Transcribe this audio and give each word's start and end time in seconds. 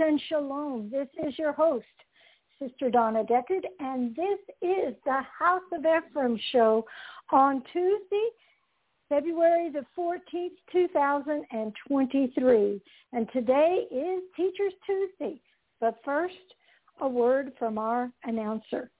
And 0.00 0.20
Shalom. 0.28 0.90
This 0.90 1.06
is 1.26 1.38
your 1.38 1.52
host, 1.52 1.86
Sister 2.58 2.90
Donna 2.90 3.22
Deckard, 3.22 3.64
and 3.80 4.16
this 4.16 4.38
is 4.62 4.94
the 5.04 5.20
House 5.38 5.60
of 5.72 5.84
Ephraim 5.84 6.40
show 6.52 6.86
on 7.30 7.62
Tuesday, 7.72 8.28
February 9.08 9.70
the 9.70 9.84
14th, 9.96 10.56
2023. 10.72 12.82
And 13.12 13.28
today 13.32 13.86
is 13.90 14.22
Teachers 14.36 14.72
Tuesday. 14.86 15.40
But 15.80 15.96
first, 16.04 16.34
a 17.00 17.08
word 17.08 17.52
from 17.58 17.78
our 17.78 18.12
announcer. 18.24 18.90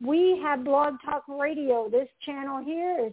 We 0.00 0.38
have 0.42 0.64
Blog 0.64 0.94
Talk 1.04 1.24
Radio. 1.28 1.88
This 1.90 2.08
channel 2.24 2.62
here 2.62 3.06
is 3.06 3.12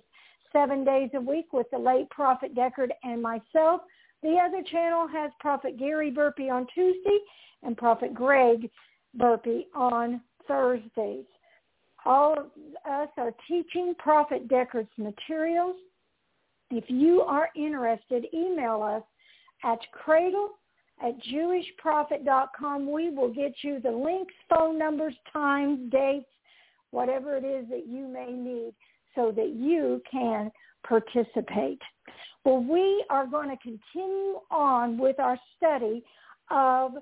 seven 0.56 0.86
days 0.86 1.10
a 1.14 1.20
week 1.20 1.52
with 1.52 1.68
the 1.72 1.78
late 1.78 2.10
Prophet 2.10 2.56
Deckard 2.56 2.90
and 3.04 3.22
myself. 3.22 3.82
The 4.24 4.38
other 4.38 4.64
channel 4.72 5.06
has 5.08 5.32
Prophet 5.40 5.78
Gary 5.78 6.10
Burpee 6.10 6.50
on 6.50 6.66
Tuesday 6.74 7.20
and 7.64 7.76
Prophet 7.76 8.14
Greg 8.14 8.70
Burpee 9.16 9.68
on 9.76 10.22
Thursdays. 10.48 11.26
All 12.06 12.34
of 12.34 12.46
us 12.90 13.10
are 13.18 13.34
teaching 13.48 13.94
Prophet 13.98 14.48
Deckard's 14.48 14.88
materials. 14.98 15.76
If 16.72 16.86
you 16.88 17.22
are 17.22 17.50
interested, 17.56 18.26
email 18.34 18.82
us 18.82 19.04
at 19.64 19.80
cradle 19.92 20.52
at 21.04 21.16
jewishprophet.com. 21.24 22.90
We 22.90 23.10
will 23.10 23.34
get 23.34 23.54
you 23.62 23.82
the 23.82 23.92
links, 23.92 24.34
phone 24.50 24.80
numbers, 24.80 25.16
times, 25.34 25.92
dates, 25.92 26.30
whatever 26.92 27.36
it 27.36 27.44
is 27.44 27.68
that 27.70 27.88
you 27.88 28.08
may 28.08 28.32
need 28.32 28.74
so 29.16 29.32
that 29.32 29.54
you 29.56 30.02
can 30.12 30.52
participate. 30.88 31.82
Well, 32.44 32.64
we 32.64 33.04
are 33.10 33.26
going 33.26 33.50
to 33.50 33.58
continue 33.58 34.40
on 34.52 34.98
with 34.98 35.20
our 35.20 35.38
study 35.58 36.04
of 36.52 36.94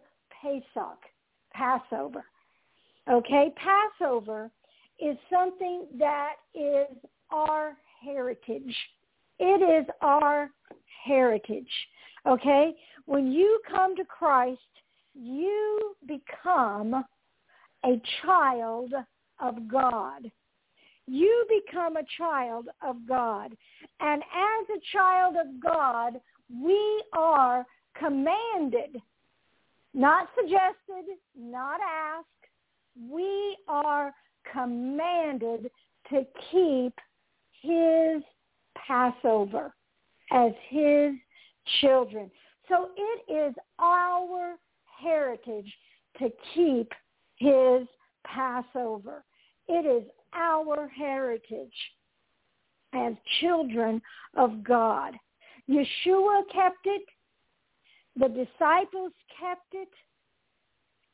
Pesach, 0.42 1.00
Passover. 1.54 2.24
Okay, 3.12 3.52
Passover 3.58 4.50
is 5.00 5.18
something 5.30 5.88
that 6.00 6.36
is 6.56 6.98
our 7.30 7.76
heritage. 8.04 8.76
It 9.40 9.84
is 9.84 9.90
our 10.02 10.50
heritage. 11.06 11.68
Okay? 12.26 12.74
When 13.06 13.32
you 13.32 13.60
come 13.70 13.96
to 13.98 14.06
Christ, 14.06 14.60
you 15.14 15.96
become 16.08 17.04
a 17.86 18.02
child 18.22 18.94
of 19.40 19.68
God. 19.68 20.32
You 21.08 21.46
become 21.50 21.98
a 21.98 22.06
child 22.18 22.68
of 22.82 22.98
God. 23.08 23.56
And 24.00 24.22
as 24.22 24.78
a 24.78 24.82
child 24.92 25.36
of 25.36 25.62
God, 25.62 26.20
we 26.62 27.04
are 27.14 27.66
commanded, 27.98 29.02
not 29.94 30.30
suggested, 30.36 31.18
not 31.38 31.80
asked, 31.82 32.28
we 33.10 33.58
are 33.68 34.14
commanded 34.52 35.70
to 36.10 36.26
keep 36.52 36.94
his 37.62 38.22
Passover 38.76 39.74
as 40.32 40.52
his 40.70 41.14
children. 41.82 42.30
So 42.70 42.90
it 42.96 43.32
is 43.32 43.56
our 43.80 44.56
heritage 45.02 45.72
to 46.20 46.30
keep 46.54 46.92
his 47.38 47.88
Passover. 48.26 49.24
It 49.68 49.86
is 49.86 50.10
our 50.36 50.88
heritage 50.88 51.74
as 52.94 53.14
children 53.40 54.02
of 54.36 54.64
God. 54.64 55.14
Yeshua 55.70 56.44
kept 56.52 56.86
it. 56.86 57.04
The 58.16 58.28
disciples 58.28 59.12
kept 59.40 59.74
it. 59.74 59.90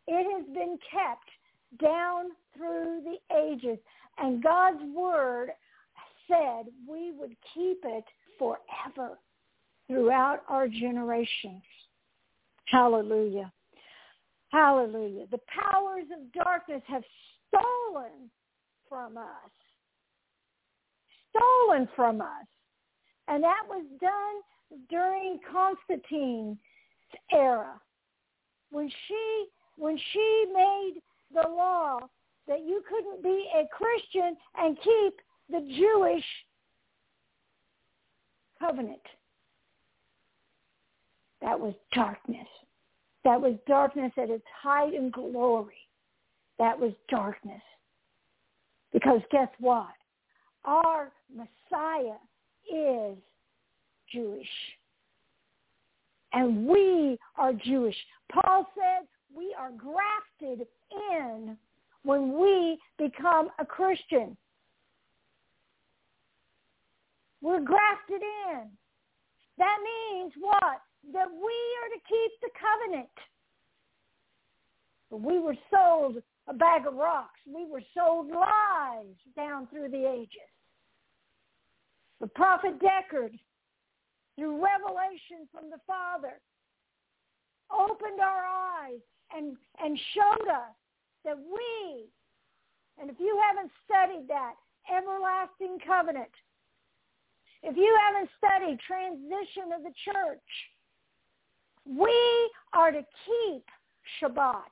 It 0.08 0.26
has 0.36 0.46
been 0.54 0.78
kept 0.92 1.30
down 1.82 2.32
through 2.56 3.02
the 3.04 3.36
ages. 3.36 3.78
And 4.18 4.44
God's 4.44 4.82
word 4.96 5.52
said 6.28 6.66
we 6.88 7.12
would 7.12 7.36
keep 7.54 7.80
it 7.84 8.04
forever 8.38 9.18
throughout 9.88 10.44
our 10.48 10.68
generations. 10.68 11.64
Hallelujah. 12.66 13.52
Hallelujah. 14.52 15.26
The 15.32 15.40
powers 15.48 16.06
of 16.12 16.44
darkness 16.44 16.82
have 16.88 17.04
stolen 17.48 18.30
from 18.90 19.18
us. 19.18 19.52
Stolen 21.30 21.88
from 21.96 22.22
us. 22.22 22.48
And 23.28 23.44
that 23.44 23.64
was 23.70 23.86
done 24.02 24.82
during 24.90 25.40
Constantine's 25.50 26.58
era. 27.32 27.80
When 28.72 28.90
she 29.08 29.46
when 29.78 29.98
she 30.12 30.46
made 30.54 30.96
the 31.34 31.48
law 31.48 32.00
that 32.48 32.62
you 32.66 32.84
couldn't 32.90 33.24
be 33.24 33.48
a 33.56 33.64
Christian 33.72 34.36
and 34.58 34.76
keep 34.84 35.14
the 35.50 35.62
Jewish 35.78 36.26
covenant. 38.60 39.00
That 41.42 41.58
was 41.60 41.74
darkness. 41.94 42.48
That 43.24 43.40
was 43.40 43.54
darkness 43.68 44.12
at 44.18 44.30
its 44.30 44.44
height 44.62 44.94
and 44.94 45.12
glory. 45.12 45.76
That 46.58 46.78
was 46.78 46.92
darkness. 47.10 47.62
Because 48.92 49.22
guess 49.32 49.50
what? 49.60 49.88
Our 50.66 51.12
Messiah 51.34 52.18
is 52.72 53.18
Jewish. 54.12 54.48
And 56.34 56.68
we 56.68 57.18
are 57.38 57.54
Jewish. 57.54 57.96
Paul 58.32 58.66
said 58.76 59.08
we 59.36 59.56
are 59.60 59.72
grafted 59.72 60.68
in 61.12 61.58
when 62.04 62.38
we 62.40 62.78
become 62.98 63.50
a 63.60 63.66
Christian. 63.66 64.38
We're 67.42 67.62
grafted 67.62 68.22
in. 68.22 68.68
That 69.58 69.78
means 69.84 70.34
what? 70.40 70.82
That 71.14 71.28
we 71.32 71.56
are 71.80 71.90
to 71.90 72.02
keep 72.08 72.32
the 72.42 72.50
covenant. 72.60 73.10
We 75.12 75.40
were 75.40 75.56
sold 75.72 76.22
a 76.48 76.54
bag 76.54 76.88
of 76.88 76.96
rocks. 76.96 77.40
We 77.46 77.66
were 77.66 77.82
sold 77.96 78.30
lies 78.30 79.16
down 79.36 79.68
through 79.68 79.90
the 79.90 80.10
ages. 80.10 80.50
The 82.22 82.28
prophet 82.28 82.80
Deckard, 82.80 83.38
through 84.36 84.64
revelation 84.64 85.48
from 85.52 85.70
the 85.70 85.80
Father, 85.86 86.40
opened 87.72 88.20
our 88.20 88.44
eyes 88.46 89.00
and, 89.36 89.56
and 89.84 90.00
showed 90.14 90.50
us 90.50 90.76
that 91.24 91.38
we, 91.38 92.06
and 93.00 93.10
if 93.10 93.20
you 93.20 93.40
haven't 93.48 93.72
studied 93.86 94.28
that, 94.28 94.54
everlasting 94.90 95.78
covenant, 95.86 96.32
if 97.62 97.76
you 97.76 97.98
haven't 98.08 98.30
studied 98.38 98.80
transition 98.80 99.72
of 99.76 99.84
the 99.84 99.94
church, 100.06 100.50
we 101.86 102.52
are 102.74 102.92
to 102.92 103.02
keep 103.26 103.66
Shabbat. 104.20 104.72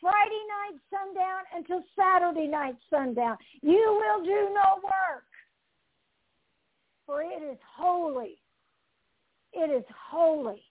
Friday 0.00 0.42
night 0.48 0.80
sundown 0.90 1.42
until 1.54 1.82
Saturday 1.96 2.46
night 2.46 2.76
sundown. 2.90 3.36
You 3.62 4.00
will 4.00 4.24
do 4.24 4.54
no 4.54 4.80
work. 4.82 5.24
For 7.06 7.22
it 7.22 7.42
is 7.42 7.58
holy. 7.76 8.38
It 9.52 9.70
is 9.70 9.84
holy. 10.10 10.62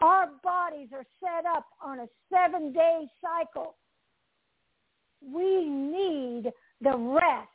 Our 0.00 0.30
bodies 0.42 0.88
are 0.92 1.06
set 1.20 1.46
up 1.46 1.66
on 1.80 2.00
a 2.00 2.06
seven-day 2.32 3.06
cycle. 3.20 3.76
We 5.24 5.68
need 5.68 6.50
the 6.80 6.96
rest 6.96 7.48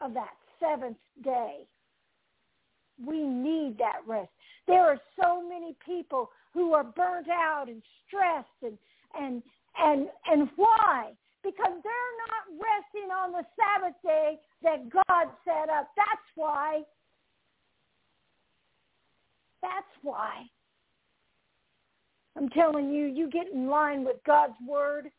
of 0.00 0.14
that 0.14 0.34
seventh 0.58 0.96
day. 1.22 1.58
We 3.04 3.22
need 3.22 3.76
that 3.78 4.00
rest. 4.06 4.30
There 4.66 4.84
are 4.84 4.98
so 5.22 5.46
many 5.46 5.76
people 5.84 6.30
who 6.52 6.72
are 6.72 6.82
burnt 6.82 7.28
out 7.28 7.66
and 7.68 7.82
stressed 8.06 8.48
and 8.62 8.76
and 9.18 9.42
and 9.78 10.08
and 10.26 10.48
why? 10.56 11.12
Because 11.42 11.72
they're 11.82 12.16
not 12.28 12.60
resting 12.60 13.10
on 13.10 13.32
the 13.32 13.44
Sabbath 13.56 13.96
day 14.04 14.38
that 14.62 14.90
God 14.90 15.28
set 15.44 15.70
up. 15.70 15.88
That's 15.96 16.28
why. 16.34 16.82
That's 19.62 19.86
why. 20.02 20.44
I'm 22.36 22.48
telling 22.50 22.92
you, 22.92 23.06
you 23.06 23.30
get 23.30 23.52
in 23.52 23.68
line 23.68 24.04
with 24.04 24.16
God's 24.26 24.54
word. 24.66 25.10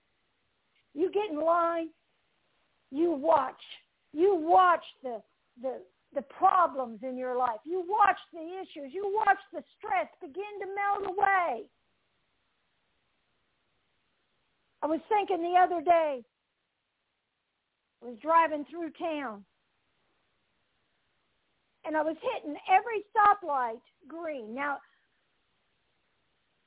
You 0.94 1.12
get 1.12 1.32
in 1.32 1.40
line. 1.40 1.90
You 2.92 3.12
watch. 3.12 3.62
You 4.14 4.36
watch 4.36 4.84
the 5.04 5.22
the 5.62 5.82
the 6.14 6.22
problems 6.24 7.00
in 7.04 7.18
your 7.18 7.38
life. 7.38 7.60
You 7.64 7.84
watch 7.88 8.18
the 8.34 8.40
issues. 8.40 8.94
You 8.94 9.12
watch 9.26 9.40
the 9.54 9.64
stress 9.78 10.08
begin 10.20 10.44
to 10.60 10.66
melt 10.68 11.16
away. 11.16 11.64
I 14.84 14.88
was 14.88 15.00
thinking 15.10 15.44
the 15.44 15.60
other 15.60 15.82
day, 15.82 16.24
I 18.02 18.06
was 18.06 18.18
driving 18.22 18.66
through 18.70 18.92
town, 18.92 19.44
and 21.86 21.96
I 21.96 22.02
was 22.02 22.16
hitting 22.22 22.58
every 22.70 23.04
stoplight 23.14 23.82
green. 24.08 24.56
Now, 24.56 24.78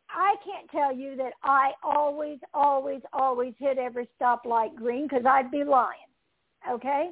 I 0.09 0.37
can't 0.45 0.71
tell 0.71 0.95
you 0.95 1.17
that 1.17 1.33
I 1.43 1.73
always, 1.83 2.39
always, 2.53 3.01
always 3.13 3.55
hit 3.59 3.79
every 3.79 4.09
stoplight 4.21 4.77
green 4.77 5.09
because 5.09 5.25
I'd 5.27 5.51
be 5.51 5.65
lying. 5.65 5.99
Okay? 6.71 7.11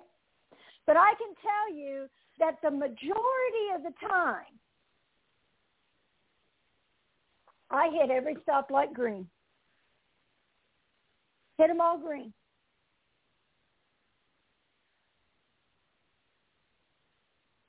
But 0.87 0.97
I 0.97 1.13
can 1.19 1.35
tell 1.43 1.77
you 1.77 2.07
that 2.39 2.59
the 2.63 2.71
majority 2.71 3.67
of 3.75 3.83
the 3.83 3.93
time, 4.07 4.45
I 7.71 7.91
hit 7.91 8.11
every 8.11 8.37
stoplight 8.47 8.93
green. 8.93 9.27
Hit 11.63 11.69
them 11.69 11.81
all 11.81 11.97
green. 11.97 12.33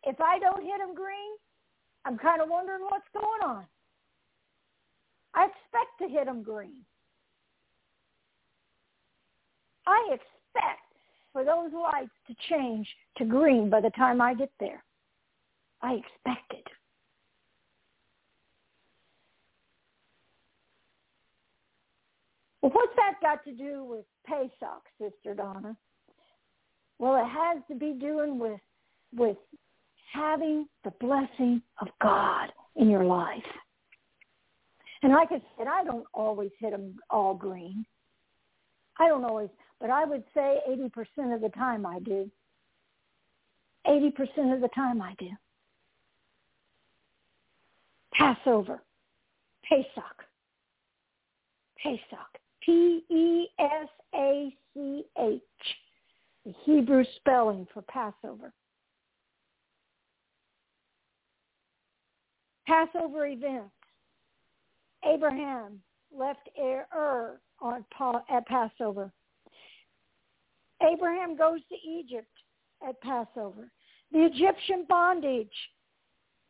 If 0.03 0.19
I 0.19 0.39
don't 0.39 0.63
hit 0.63 0.79
them 0.79 0.95
green, 0.95 1.35
I'm 2.03 2.17
kind 2.17 2.41
of 2.41 2.49
wondering 2.49 2.81
what's 2.89 3.05
going 3.13 3.43
on. 3.43 3.65
I 5.35 5.43
expect 5.45 5.99
to 6.01 6.07
hit 6.07 6.25
them 6.25 6.41
green. 6.41 6.81
I 9.85 10.07
expect 10.09 10.81
for 11.31 11.45
those 11.45 11.69
lights 11.71 12.09
to 12.25 12.35
change 12.49 12.87
to 13.19 13.25
green 13.25 13.69
by 13.69 13.81
the 13.81 13.91
time 13.91 14.21
I 14.21 14.33
get 14.33 14.51
there. 14.59 14.83
I 15.83 15.93
expect 15.93 16.51
it. 16.51 16.67
Well, 22.63 22.71
what's 22.71 22.95
that 22.95 23.15
got 23.21 23.43
to 23.43 23.51
do 23.51 23.83
with 23.83 24.05
Pesach, 24.25 24.83
Sister 24.97 25.35
Donna? 25.35 25.75
Well, 26.97 27.15
it 27.15 27.27
has 27.27 27.61
to 27.67 27.75
be 27.75 27.91
doing 27.91 28.39
with 28.39 28.61
with 29.13 29.35
having 30.13 30.67
the 30.85 30.91
blessing 31.01 31.61
of 31.81 31.89
God 32.01 32.53
in 32.77 32.89
your 32.89 33.03
life. 33.03 33.43
And 35.01 35.11
like 35.11 35.27
I 35.31 35.41
said, 35.57 35.67
I 35.67 35.83
don't 35.83 36.05
always 36.13 36.51
hit 36.57 36.71
them 36.71 36.95
all 37.09 37.35
green. 37.35 37.85
I 38.97 39.09
don't 39.09 39.25
always, 39.25 39.49
but 39.81 39.89
I 39.89 40.05
would 40.05 40.23
say 40.33 40.59
80% 40.69 41.35
of 41.35 41.41
the 41.41 41.49
time 41.49 41.85
I 41.85 41.99
do. 41.99 42.31
80% 43.85 44.53
of 44.53 44.61
the 44.61 44.69
time 44.73 45.01
I 45.01 45.13
do. 45.19 45.29
Passover, 48.13 48.81
Pesach, 49.67 50.23
Pesach, 51.83 52.39
P-E-S-A-C-H, 52.65 53.49
the 56.45 56.53
Hebrew 56.63 57.03
spelling 57.17 57.67
for 57.73 57.81
Passover. 57.83 58.53
Passover 62.65 63.27
event. 63.27 63.71
Abraham 65.05 65.81
left 66.17 66.49
Ur 66.59 67.39
on 67.59 67.85
at 68.29 68.47
Passover. 68.47 69.11
Abraham 70.81 71.35
goes 71.35 71.59
to 71.69 71.75
Egypt 71.89 72.27
at 72.87 72.99
Passover. 73.01 73.69
The 74.11 74.25
Egyptian 74.25 74.85
bondage 74.87 75.47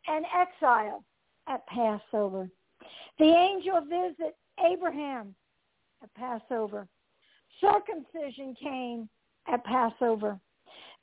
and 0.07 0.25
exile 0.35 1.03
at 1.47 1.65
Passover. 1.67 2.49
The 3.19 3.25
angel 3.25 3.81
visit 3.81 4.35
Abraham 4.63 5.35
at 6.03 6.13
Passover. 6.15 6.87
Circumcision 7.61 8.55
came 8.61 9.09
at 9.51 9.63
Passover. 9.63 10.39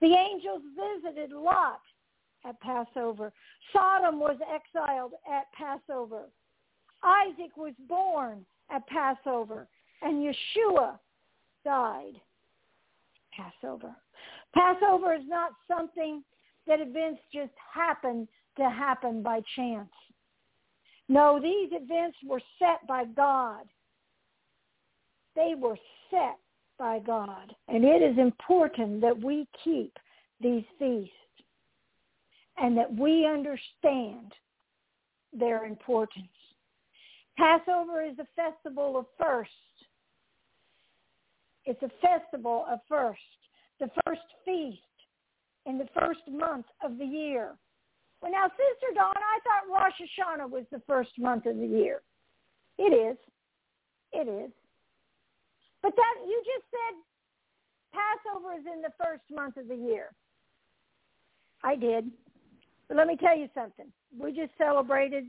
The 0.01 0.15
angels 0.15 0.63
visited 0.77 1.33
Lot 1.33 1.81
at 2.45 2.61
Passover. 2.61 3.33
Sodom 3.73 4.19
was 4.19 4.37
exiled 4.55 5.13
at 5.31 5.47
Passover. 5.53 6.25
Isaac 7.03 7.57
was 7.57 7.75
born 7.89 8.45
at 8.71 8.87
Passover 8.87 9.67
and 10.03 10.23
Yeshua 10.23 10.99
died. 11.65 12.15
Passover. 13.33 13.95
Passover 14.55 15.15
is 15.15 15.27
not 15.27 15.53
something 15.69 16.23
that 16.67 16.81
events 16.81 17.21
just 17.33 17.53
happen 17.73 18.27
to 18.57 18.69
happen 18.69 19.23
by 19.23 19.41
chance. 19.57 19.89
No, 21.09 21.41
these 21.41 21.71
events 21.73 22.17
were 22.27 22.41
set 22.59 22.87
by 22.87 23.05
God. 23.05 23.65
They 25.37 25.55
were 25.57 25.79
set 26.11 26.39
by 26.79 26.99
God. 26.99 27.55
And 27.69 27.85
it 27.85 28.03
is 28.03 28.19
important 28.19 29.01
that 29.03 29.19
we 29.19 29.47
keep 29.63 29.97
these 30.41 30.65
feasts 30.79 31.13
and 32.57 32.77
that 32.77 32.93
we 32.93 33.27
understand 33.27 34.33
their 35.33 35.65
importance. 35.67 36.27
Passover 37.37 38.03
is 38.03 38.19
a 38.19 38.27
festival 38.35 38.99
of 38.99 39.07
first. 39.19 39.51
It's 41.65 41.83
a 41.83 41.91
festival 42.01 42.65
of 42.69 42.81
first, 42.89 43.21
the 43.79 43.91
first 44.05 44.21
feast 44.45 44.79
in 45.67 45.79
the 45.79 45.89
first 45.99 46.21
month 46.29 46.67
of 46.85 46.99
the 46.99 47.05
year. 47.05 47.55
Well, 48.21 48.33
now, 48.33 48.49
Sister 48.49 48.95
Dawn, 48.95 49.15
I 49.17 49.39
thought 49.45 49.73
Rosh 49.73 49.93
Hashanah 50.01 50.51
was 50.51 50.65
the 50.71 50.83
first 50.87 51.11
month 51.19 51.47
of 51.47 51.57
the 51.57 51.67
year. 51.67 52.01
It 52.79 52.93
is. 52.93 53.17
It 54.13 54.29
is. 54.29 54.51
But 55.83 55.97
that 55.97 56.15
you 56.27 56.43
just 56.45 56.67
said 56.71 57.01
Passover 57.93 58.55
is 58.55 58.65
in 58.73 58.83
the 58.83 58.93
first 59.03 59.23
month 59.31 59.57
of 59.57 59.69
the 59.69 59.77
year. 59.77 60.11
I 61.65 61.77
did. 61.77 62.11
But 62.89 62.97
let 62.97 63.07
me 63.07 63.17
tell 63.17 63.37
you 63.37 63.49
something. 63.55 63.87
We 64.19 64.33
just 64.33 64.53
celebrated 64.59 65.25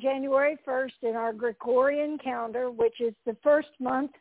January 0.00 0.56
1st 0.66 1.02
in 1.02 1.16
our 1.16 1.32
Gregorian 1.32 2.18
calendar, 2.18 2.70
which 2.70 3.00
is 3.00 3.14
the 3.26 3.36
first 3.42 3.68
month 3.80 4.12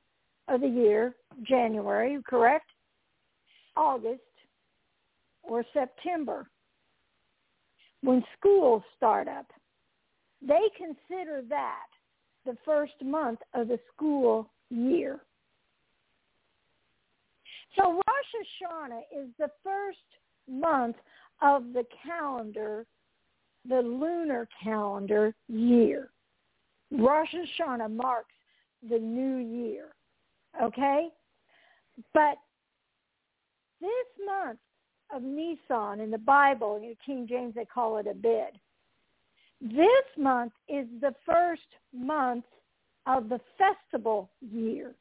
of 0.48 0.62
the 0.62 0.68
year, 0.68 1.16
January, 1.44 2.20
correct? 2.28 2.70
August 3.78 4.22
or 5.44 5.64
September. 5.74 6.48
When 8.02 8.24
schools 8.38 8.84
start 8.98 9.28
up, 9.28 9.46
they 10.42 10.70
consider 10.76 11.42
that 11.50 11.88
the 12.46 12.58
first 12.66 12.94
month 13.04 13.40
of 13.54 13.68
the 13.68 13.80
school 13.94 14.50
year. 14.70 15.20
So 17.76 17.94
Rosh 17.94 18.02
Hashanah 18.62 19.02
is 19.24 19.30
the 19.40 19.50
first 19.64 19.98
month 20.50 20.96
of 21.42 21.74
the 21.74 21.86
calendar, 22.06 22.86
the 23.68 23.82
lunar 23.82 24.48
calendar 24.64 25.34
year. 25.48 26.10
Rosh 26.92 27.34
Hashanah 27.34 27.96
marks 27.96 28.34
the 28.90 29.00
new 29.00 29.38
year. 29.38 29.94
Okay? 30.62 31.08
But 32.14 32.38
this 33.80 33.90
month 34.26 34.60
of 35.14 35.24
Nisan 35.24 36.00
in 36.00 36.12
the 36.12 36.18
Bible, 36.18 36.78
in 36.78 36.96
King 37.06 37.28
James 37.28 37.56
they 37.56 37.66
call 37.66 37.98
it 37.98 38.08
Abib. 38.08 38.54
This 39.62 40.06
month 40.18 40.54
is 40.68 40.88
the 41.02 41.14
first 41.26 41.62
month 41.94 42.46
of 43.06 43.30
the 43.30 43.40
festival 43.58 44.30
year. 44.42 44.96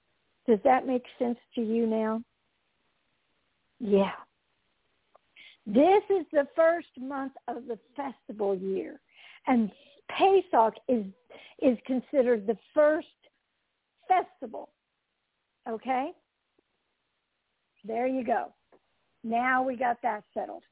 Does 0.46 0.58
that 0.64 0.86
make 0.86 1.04
sense 1.18 1.38
to 1.54 1.60
you 1.62 1.86
now? 1.86 2.22
Yeah. 3.80 4.12
This 5.66 6.02
is 6.10 6.26
the 6.32 6.46
first 6.54 6.88
month 6.98 7.32
of 7.48 7.66
the 7.66 7.78
festival 7.96 8.54
year. 8.54 9.00
And 9.46 9.70
Pesach 10.08 10.74
is 10.88 11.04
is 11.62 11.78
considered 11.86 12.46
the 12.46 12.56
first 12.74 13.06
festival. 14.08 14.70
Okay? 15.68 16.10
There 17.84 18.06
you 18.06 18.24
go. 18.24 18.52
Now 19.22 19.62
we 19.62 19.76
got 19.76 20.00
that 20.02 20.24
settled. 20.34 20.62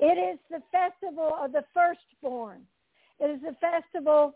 It 0.00 0.18
is 0.18 0.38
the 0.50 0.62
festival 0.72 1.32
of 1.40 1.52
the 1.52 1.64
firstborn. 1.72 2.62
It 3.20 3.26
is 3.26 3.40
the 3.42 3.56
festival 3.60 4.34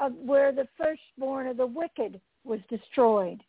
of 0.00 0.12
where 0.14 0.52
the 0.52 0.68
firstborn 0.76 1.46
of 1.46 1.56
the 1.56 1.66
wicked 1.66 2.20
was 2.44 2.60
destroyed. 2.68 3.42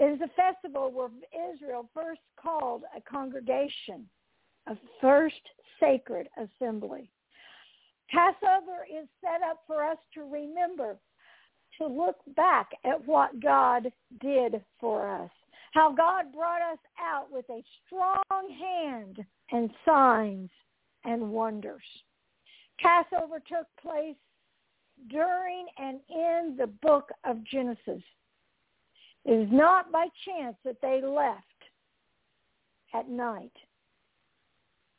It 0.00 0.14
is 0.14 0.20
a 0.22 0.28
festival 0.28 0.90
where 0.90 1.10
Israel 1.52 1.86
first 1.92 2.22
called 2.40 2.84
a 2.96 3.02
congregation, 3.02 4.08
a 4.66 4.74
first 4.98 5.42
sacred 5.78 6.26
assembly. 6.38 7.10
Passover 8.08 8.86
is 8.90 9.06
set 9.20 9.46
up 9.46 9.60
for 9.66 9.84
us 9.84 9.98
to 10.14 10.22
remember, 10.22 10.96
to 11.78 11.86
look 11.86 12.16
back 12.34 12.70
at 12.84 13.06
what 13.06 13.40
God 13.40 13.92
did 14.22 14.64
for 14.80 15.06
us, 15.06 15.30
how 15.72 15.94
God 15.94 16.32
brought 16.32 16.62
us 16.62 16.78
out 16.98 17.30
with 17.30 17.44
a 17.50 17.62
strong 17.84 18.56
hand 18.58 19.18
and 19.52 19.70
signs 19.84 20.48
and 21.04 21.30
wonders. 21.30 21.82
Passover 22.78 23.38
took 23.38 23.66
place 23.82 24.16
during 25.10 25.66
and 25.76 26.00
in 26.08 26.56
the 26.58 26.68
book 26.68 27.10
of 27.24 27.44
Genesis. 27.44 28.02
It 29.24 29.32
is 29.32 29.48
not 29.52 29.92
by 29.92 30.06
chance 30.24 30.56
that 30.64 30.80
they 30.80 31.02
left 31.02 31.44
at 32.94 33.08
night. 33.08 33.52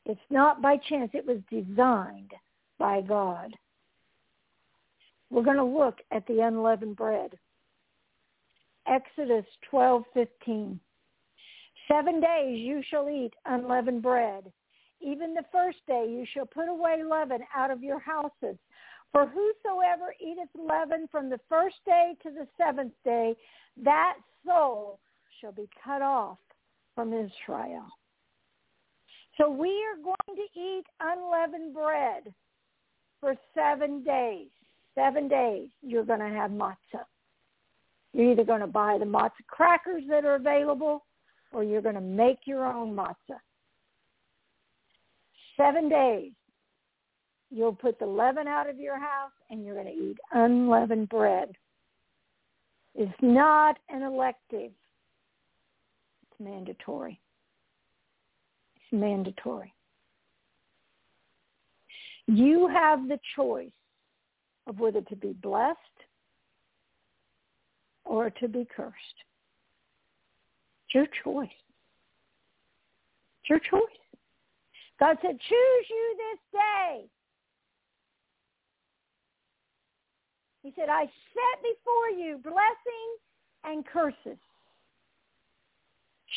It's 0.05 0.19
not 0.29 0.61
by 0.61 0.77
chance. 0.77 1.11
It 1.13 1.25
was 1.25 1.39
designed 1.49 2.31
by 2.77 3.01
God. 3.01 3.55
We're 5.29 5.43
going 5.43 5.57
to 5.57 5.63
look 5.63 5.99
at 6.11 6.25
the 6.27 6.41
unleavened 6.41 6.95
bread. 6.95 7.37
Exodus 8.87 9.45
12:15. 9.71 10.79
Seven 11.87 12.19
days 12.19 12.59
you 12.59 12.81
shall 12.89 13.09
eat 13.09 13.33
unleavened 13.45 14.01
bread. 14.01 14.51
Even 15.01 15.33
the 15.33 15.45
first 15.51 15.79
day 15.87 16.05
you 16.09 16.25
shall 16.33 16.45
put 16.45 16.69
away 16.69 17.03
leaven 17.03 17.41
out 17.55 17.71
of 17.71 17.83
your 17.83 17.99
houses. 17.99 18.57
For 19.11 19.25
whosoever 19.25 20.15
eateth 20.19 20.49
leaven 20.55 21.07
from 21.11 21.29
the 21.29 21.39
first 21.49 21.75
day 21.85 22.15
to 22.23 22.29
the 22.31 22.47
seventh 22.57 22.93
day, 23.03 23.35
that 23.83 24.15
soul 24.45 24.99
shall 25.39 25.51
be 25.51 25.67
cut 25.83 26.01
off 26.01 26.37
from 26.95 27.13
Israel. 27.13 27.87
So 29.37 29.49
we 29.49 29.69
are 29.69 30.01
going 30.01 30.37
to 30.37 30.59
eat 30.59 30.83
unleavened 30.99 31.73
bread 31.73 32.33
for 33.19 33.35
seven 33.55 34.03
days. 34.03 34.47
Seven 34.95 35.27
days 35.27 35.69
you're 35.81 36.05
going 36.05 36.19
to 36.19 36.29
have 36.29 36.51
matzah. 36.51 37.05
You're 38.13 38.31
either 38.31 38.43
going 38.43 38.61
to 38.61 38.67
buy 38.67 38.97
the 38.97 39.05
matzah 39.05 39.45
crackers 39.47 40.03
that 40.09 40.25
are 40.25 40.35
available 40.35 41.05
or 41.53 41.63
you're 41.63 41.81
going 41.81 41.95
to 41.95 42.01
make 42.01 42.39
your 42.45 42.65
own 42.65 42.95
matzah. 42.95 43.39
Seven 45.57 45.89
days 45.89 46.31
you'll 47.51 47.75
put 47.75 47.99
the 47.99 48.05
leaven 48.05 48.47
out 48.47 48.69
of 48.69 48.79
your 48.79 48.97
house 48.97 49.31
and 49.49 49.65
you're 49.65 49.75
going 49.75 49.85
to 49.85 49.91
eat 49.91 50.17
unleavened 50.31 51.09
bread 51.09 51.51
It's 52.95 53.11
not 53.21 53.77
an 53.89 54.01
elective. 54.03 54.71
It's 56.23 56.39
mandatory. 56.39 57.19
It's 58.75 58.91
mandatory. 58.91 59.73
You 62.27 62.67
have 62.67 63.07
the 63.07 63.19
choice 63.35 63.71
of 64.67 64.79
whether 64.79 65.01
to 65.01 65.15
be 65.15 65.33
blessed 65.33 65.77
or 68.05 68.29
to 68.29 68.47
be 68.47 68.65
cursed. 68.75 68.95
It's 70.85 70.95
your 70.95 71.07
choice. 71.23 71.49
It's 73.41 73.49
your 73.49 73.59
choice. 73.59 73.97
God 74.99 75.17
said, 75.21 75.37
choose 75.39 75.85
you 75.89 76.17
this 76.17 76.59
day 76.59 77.09
He 80.63 80.71
said, 80.75 80.89
I 80.89 81.05
set 81.05 81.63
before 81.63 82.09
you 82.09 82.37
blessing 82.43 83.09
and 83.63 83.85
curses. 83.85 84.39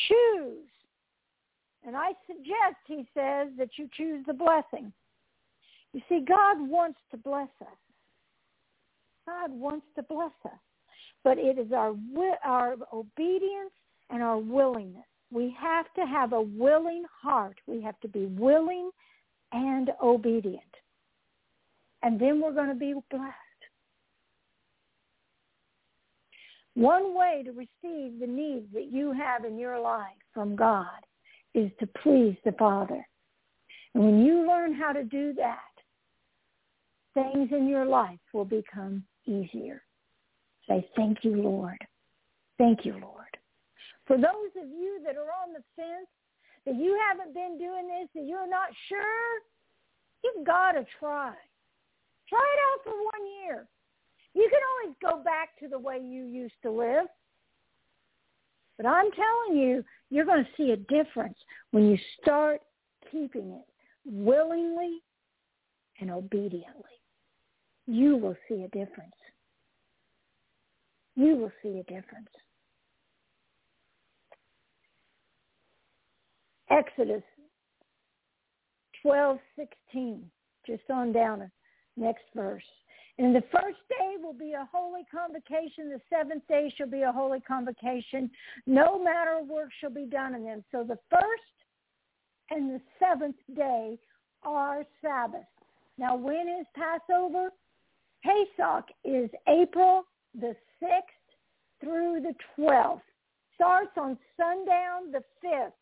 Choose. 0.09 0.69
And 1.87 1.97
I 1.97 2.13
suggest, 2.27 2.81
he 2.87 3.07
says, 3.15 3.49
that 3.59 3.71
you 3.77 3.89
choose 3.95 4.25
the 4.27 4.33
blessing. 4.33 4.93
You 5.93 6.01
see, 6.09 6.25
God 6.27 6.57
wants 6.59 6.99
to 7.11 7.17
bless 7.17 7.51
us. 7.61 7.79
God 9.27 9.53
wants 9.53 9.87
to 9.97 10.03
bless 10.03 10.33
us. 10.45 10.59
But 11.23 11.39
it 11.39 11.59
is 11.59 11.73
our, 11.73 11.95
our 12.45 12.77
obedience 12.93 13.73
and 14.11 14.23
our 14.23 14.39
willingness. 14.39 15.05
We 15.31 15.55
have 15.59 15.87
to 15.95 16.07
have 16.07 16.33
a 16.33 16.41
willing 16.41 17.05
heart. 17.23 17.57
We 17.67 17.83
have 17.83 17.99
to 18.01 18.09
be 18.09 18.27
willing 18.27 18.91
and 19.53 19.91
obedient. 20.03 20.61
And 22.03 22.21
then 22.21 22.41
we're 22.41 22.53
going 22.53 22.69
to 22.69 22.75
be 22.75 22.95
blessed. 23.11 23.35
One 26.75 27.15
way 27.15 27.43
to 27.45 27.53
receive 27.53 28.19
the 28.19 28.27
needs 28.27 28.67
that 28.75 28.91
you 28.91 29.13
have 29.13 29.45
in 29.45 29.59
your 29.59 29.79
life 29.79 30.07
from 30.33 30.57
God 30.57 30.87
is 31.55 31.71
to 31.79 31.87
please 32.03 32.37
the 32.45 32.53
Father. 32.53 33.07
And 33.95 34.05
when 34.05 34.25
you 34.25 34.47
learn 34.47 34.75
how 34.75 34.93
to 34.93 35.05
do 35.05 35.33
that, 35.35 35.59
things 37.15 37.51
in 37.53 37.69
your 37.69 37.85
life 37.85 38.19
will 38.33 38.45
become 38.45 39.05
easier. 39.25 39.83
Say, 40.69 40.89
thank 40.97 41.19
you, 41.23 41.37
Lord. 41.37 41.79
Thank 42.59 42.85
you, 42.85 42.95
Lord. 42.95 43.39
For 44.07 44.17
those 44.17 44.51
of 44.61 44.69
you 44.69 45.01
that 45.07 45.17
are 45.17 45.31
on 45.45 45.53
the 45.53 45.63
fence, 45.77 46.09
that 46.67 46.75
you 46.75 46.99
haven't 47.09 47.35
been 47.35 47.59
doing 47.59 47.87
this, 47.87 48.09
that 48.15 48.27
you're 48.27 48.49
not 48.49 48.69
sure, 48.89 49.41
you've 50.25 50.47
got 50.47 50.73
to 50.73 50.85
try. 50.99 51.33
Try 52.29 52.57
it 52.57 52.61
out 52.73 52.85
for 52.85 52.93
one 52.93 53.27
year. 53.43 53.69
You 54.35 54.49
can 54.51 54.61
always 54.73 54.97
go 55.01 55.23
back 55.23 55.59
to 55.61 55.69
the 55.69 55.79
way 55.79 55.99
you 56.03 56.25
used 56.25 56.55
to 56.63 56.71
live. 56.71 57.07
But 58.77 58.87
I'm 58.87 59.11
telling 59.13 59.61
you, 59.61 59.85
you're 60.11 60.25
going 60.25 60.45
to 60.45 60.51
see 60.57 60.73
a 60.73 60.77
difference 60.77 61.39
when 61.71 61.89
you 61.89 61.97
start 62.21 62.61
keeping 63.11 63.53
it 63.53 63.65
willingly 64.05 65.01
and 66.01 66.11
obediently. 66.11 66.83
You 67.87 68.17
will 68.17 68.37
see 68.49 68.63
a 68.63 68.69
difference. 68.69 69.15
You 71.17 71.37
will 71.37 71.53
see 71.63 71.79
a 71.79 71.85
difference. 71.85 72.29
Exodus 76.71 77.23
12:16, 79.05 80.23
just 80.67 80.83
on 80.91 81.13
down 81.13 81.51
next 81.97 82.25
verse. 82.35 82.65
And 83.19 83.35
the 83.35 83.45
first 83.53 83.79
day 83.89 84.17
will 84.21 84.33
be 84.33 84.53
a 84.53 84.69
holy 84.73 85.03
convocation. 85.11 85.89
The 85.91 86.01
seventh 86.11 86.43
day 86.49 86.73
shall 86.77 86.89
be 86.89 87.03
a 87.03 87.13
holy 87.13 87.41
convocation. 87.41 88.31
No 88.67 89.03
matter 89.03 89.39
of 89.41 89.47
work 89.47 89.71
shall 89.81 89.91
be 89.91 90.07
done 90.07 90.35
in 90.35 90.45
them. 90.45 90.65
So 90.73 90.83
the 90.83 90.99
first 91.11 91.55
and 92.51 92.71
the 92.71 92.81
seventh 92.99 93.37
day 93.55 93.99
are 94.43 94.85
Sabbath. 95.01 95.47
Now 95.97 96.17
when 96.17 96.49
is 96.49 96.67
Passover? 96.75 97.51
Pesach 98.25 98.87
is 99.05 99.31
April 99.49 100.05
the 100.35 100.57
6th 100.83 101.81
through 101.81 102.21
the 102.21 102.35
12th. 102.59 103.01
Starts 103.55 103.93
on 103.97 104.19
sundown 104.37 105.13
the 105.13 105.23
5th. 105.45 105.73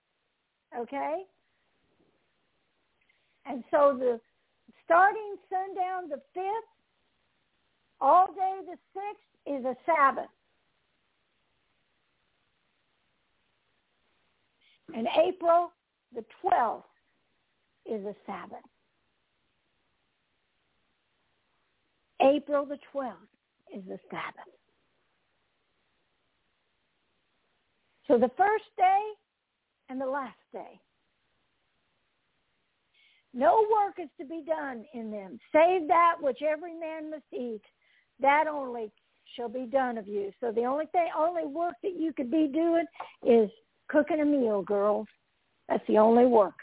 Okay? 0.78 1.22
And 3.46 3.64
so 3.70 3.96
the 3.98 4.20
starting 4.84 5.36
sundown 5.48 6.08
the 6.08 6.20
5th, 6.38 6.72
all 8.02 8.26
day 8.26 8.58
the 8.66 9.00
6th 9.00 9.58
is 9.58 9.64
a 9.64 9.76
Sabbath. 9.86 10.30
And 14.94 15.06
April 15.16 15.70
the 16.14 16.24
12th 16.44 16.82
is 17.86 18.04
a 18.04 18.14
Sabbath. 18.26 18.58
April 22.20 22.66
the 22.66 22.78
12th 22.94 23.14
is 23.74 23.82
the 23.88 23.98
Sabbath. 24.10 24.52
So 28.08 28.18
the 28.18 28.30
first 28.36 28.64
day 28.76 29.00
and 29.88 30.00
the 30.00 30.06
last 30.06 30.34
day. 30.52 30.80
No 33.34 33.64
work 33.70 33.94
is 33.98 34.10
to 34.20 34.26
be 34.26 34.42
done 34.46 34.84
in 34.92 35.10
them, 35.10 35.38
save 35.52 35.88
that 35.88 36.16
which 36.20 36.42
every 36.42 36.74
man 36.74 37.10
must 37.10 37.24
eat. 37.32 37.62
That 38.20 38.46
only 38.46 38.90
shall 39.36 39.48
be 39.48 39.66
done 39.66 39.98
of 39.98 40.06
you. 40.06 40.32
So 40.40 40.52
the 40.52 40.64
only 40.64 40.86
thing, 40.86 41.08
only 41.16 41.46
work 41.46 41.74
that 41.82 41.96
you 41.98 42.12
could 42.12 42.30
be 42.30 42.48
doing 42.52 42.84
is 43.26 43.50
cooking 43.88 44.20
a 44.20 44.24
meal, 44.24 44.62
girls. 44.62 45.06
That's 45.68 45.86
the 45.88 45.98
only 45.98 46.26
work. 46.26 46.54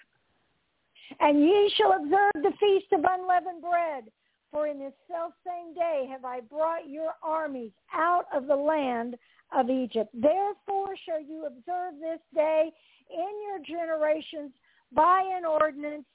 And 1.19 1.39
ye 1.39 1.73
shall 1.75 1.93
observe 1.93 2.31
the 2.35 2.53
feast 2.59 2.91
of 2.93 3.03
unleavened 3.07 3.61
bread. 3.61 4.05
For 4.51 4.67
in 4.67 4.79
this 4.79 4.93
selfsame 5.07 5.75
day 5.75 6.07
have 6.09 6.25
I 6.25 6.39
brought 6.41 6.89
your 6.89 7.13
armies 7.21 7.71
out 7.93 8.25
of 8.33 8.47
the 8.47 8.55
land 8.55 9.15
of 9.55 9.69
Egypt. 9.69 10.09
Therefore 10.13 10.95
shall 11.05 11.21
you 11.21 11.45
observe 11.45 11.99
this 11.99 12.19
day 12.33 12.71
in 13.11 13.29
your 13.47 13.59
generations 13.59 14.51
by 14.91 15.23
an 15.37 15.45
ordinance 15.45 16.05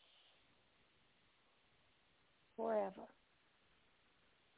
forever. 2.56 3.06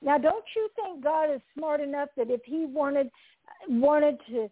Now, 0.06 0.18
don't 0.18 0.44
you 0.54 0.70
think 0.76 1.02
God 1.02 1.34
is 1.34 1.40
smart 1.58 1.80
enough 1.80 2.10
that 2.16 2.30
if 2.30 2.40
He 2.44 2.64
wanted 2.64 3.10
wanted 3.68 4.18
to 4.30 4.48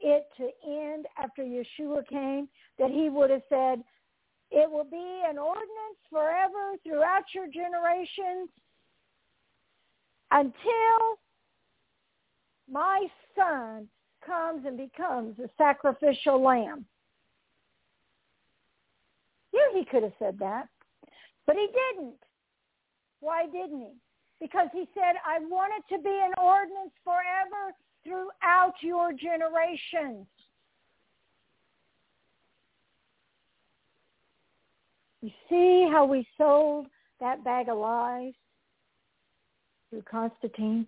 it 0.00 0.28
to 0.36 0.50
end 0.66 1.06
after 1.16 1.42
Yeshua 1.42 2.06
came, 2.08 2.48
that 2.80 2.90
He 2.90 3.08
would 3.08 3.30
have 3.30 3.42
said, 3.48 3.84
"It 4.50 4.68
will 4.68 4.84
be 4.84 5.22
an 5.24 5.38
ordinance 5.38 6.00
forever 6.10 6.74
throughout 6.82 7.22
your 7.32 7.46
generations 7.46 8.50
until 10.32 11.20
my 12.68 13.06
Son 13.36 13.88
comes 14.26 14.66
and 14.66 14.76
becomes 14.76 15.38
a 15.38 15.48
sacrificial 15.56 16.42
lamb." 16.42 16.84
Yeah, 19.52 19.78
he 19.78 19.84
could 19.84 20.02
have 20.02 20.12
said 20.18 20.40
that, 20.40 20.68
but 21.46 21.54
he 21.54 21.68
didn't. 21.68 22.18
Why 23.20 23.46
didn't 23.46 23.80
he? 23.80 23.92
Because 24.40 24.68
he 24.72 24.88
said, 24.94 25.16
I 25.26 25.40
want 25.40 25.72
it 25.76 25.94
to 25.94 26.00
be 26.00 26.20
an 26.24 26.32
ordinance 26.42 26.92
forever 27.02 27.74
throughout 28.04 28.74
your 28.82 29.12
generations. 29.12 30.26
You 35.20 35.30
see 35.48 35.88
how 35.90 36.04
we 36.04 36.26
sold 36.36 36.86
that 37.20 37.42
bag 37.42 37.68
of 37.68 37.78
lies 37.78 38.34
through 39.90 40.02
Constantine? 40.02 40.86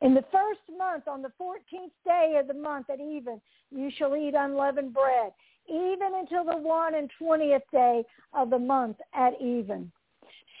In 0.00 0.12
the 0.12 0.24
first 0.32 0.60
month, 0.76 1.06
on 1.08 1.22
the 1.22 1.32
14th 1.40 1.90
day 2.04 2.36
of 2.38 2.48
the 2.48 2.54
month 2.54 2.90
at 2.90 3.00
even, 3.00 3.40
you 3.70 3.90
shall 3.96 4.16
eat 4.16 4.34
unleavened 4.36 4.92
bread, 4.92 5.32
even 5.68 6.14
until 6.20 6.44
the 6.44 6.56
one 6.56 6.94
and 6.94 7.10
twentieth 7.18 7.62
day 7.72 8.04
of 8.32 8.50
the 8.50 8.58
month 8.58 8.96
at 9.14 9.32
even. 9.40 9.90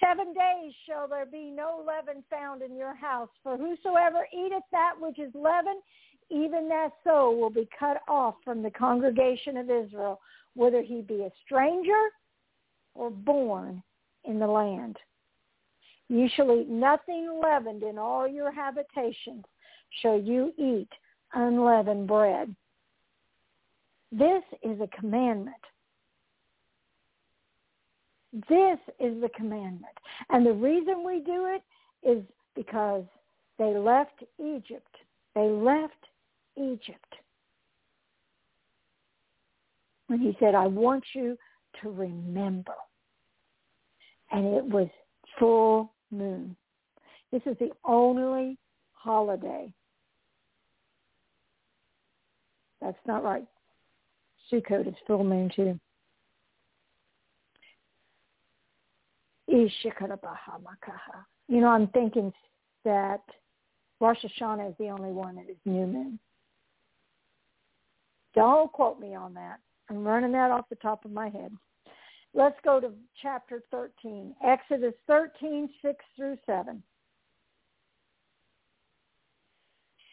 Seven 0.00 0.34
days 0.34 0.72
shall 0.86 1.08
there 1.08 1.26
be 1.26 1.50
no 1.50 1.84
leaven 1.86 2.22
found 2.30 2.62
in 2.62 2.76
your 2.76 2.94
house, 2.94 3.28
for 3.42 3.56
whosoever 3.56 4.26
eateth 4.32 4.64
that 4.72 4.94
which 4.98 5.18
is 5.18 5.32
leaven, 5.34 5.80
even 6.30 6.68
that 6.68 6.90
soul 7.04 7.38
will 7.38 7.50
be 7.50 7.68
cut 7.78 7.98
off 8.08 8.34
from 8.44 8.62
the 8.62 8.70
congregation 8.70 9.56
of 9.56 9.70
Israel, 9.70 10.20
whether 10.54 10.82
he 10.82 11.00
be 11.00 11.22
a 11.22 11.32
stranger 11.44 12.10
or 12.94 13.10
born 13.10 13.82
in 14.24 14.38
the 14.38 14.46
land. 14.46 14.96
You 16.08 16.28
shall 16.34 16.52
eat 16.52 16.68
nothing 16.68 17.40
leavened 17.42 17.82
in 17.82 17.98
all 17.98 18.28
your 18.28 18.52
habitations. 18.52 19.44
Shall 20.02 20.18
you 20.18 20.52
eat 20.58 20.88
unleavened 21.34 22.06
bread. 22.06 22.54
This 24.16 24.44
is 24.62 24.80
a 24.80 24.86
commandment. 24.96 25.56
This 28.48 28.78
is 29.00 29.20
the 29.20 29.28
commandment. 29.34 29.94
And 30.30 30.46
the 30.46 30.52
reason 30.52 31.04
we 31.04 31.20
do 31.20 31.46
it 31.46 31.62
is 32.08 32.22
because 32.54 33.02
they 33.58 33.76
left 33.76 34.22
Egypt. 34.38 34.94
They 35.34 35.48
left 35.48 35.94
Egypt. 36.56 37.14
And 40.08 40.20
he 40.20 40.36
said, 40.38 40.54
I 40.54 40.68
want 40.68 41.02
you 41.12 41.36
to 41.82 41.90
remember. 41.90 42.74
And 44.30 44.46
it 44.46 44.64
was 44.64 44.88
full 45.40 45.92
moon. 46.12 46.54
This 47.32 47.42
is 47.46 47.56
the 47.58 47.70
only 47.84 48.58
holiday. 48.92 49.72
That's 52.80 52.98
not 53.06 53.24
right. 53.24 53.46
Sukkot 54.54 54.86
is 54.88 54.94
full 55.06 55.24
moon 55.24 55.50
too. 55.54 55.78
You 61.48 61.60
know, 61.60 61.68
I'm 61.68 61.88
thinking 61.88 62.32
that 62.84 63.20
Rosh 64.00 64.24
Hashanah 64.24 64.70
is 64.70 64.74
the 64.78 64.88
only 64.88 65.10
one 65.10 65.36
that 65.36 65.50
is 65.50 65.56
new 65.64 65.86
moon. 65.86 66.18
Don't 68.34 68.72
quote 68.72 68.98
me 68.98 69.14
on 69.14 69.34
that. 69.34 69.60
I'm 69.90 70.04
running 70.04 70.32
that 70.32 70.50
off 70.50 70.68
the 70.68 70.76
top 70.76 71.04
of 71.04 71.12
my 71.12 71.28
head. 71.28 71.52
Let's 72.32 72.56
go 72.64 72.80
to 72.80 72.90
chapter 73.22 73.62
13, 73.70 74.34
Exodus 74.44 74.94
13, 75.06 75.68
6 75.82 76.04
through 76.16 76.36
7. 76.46 76.82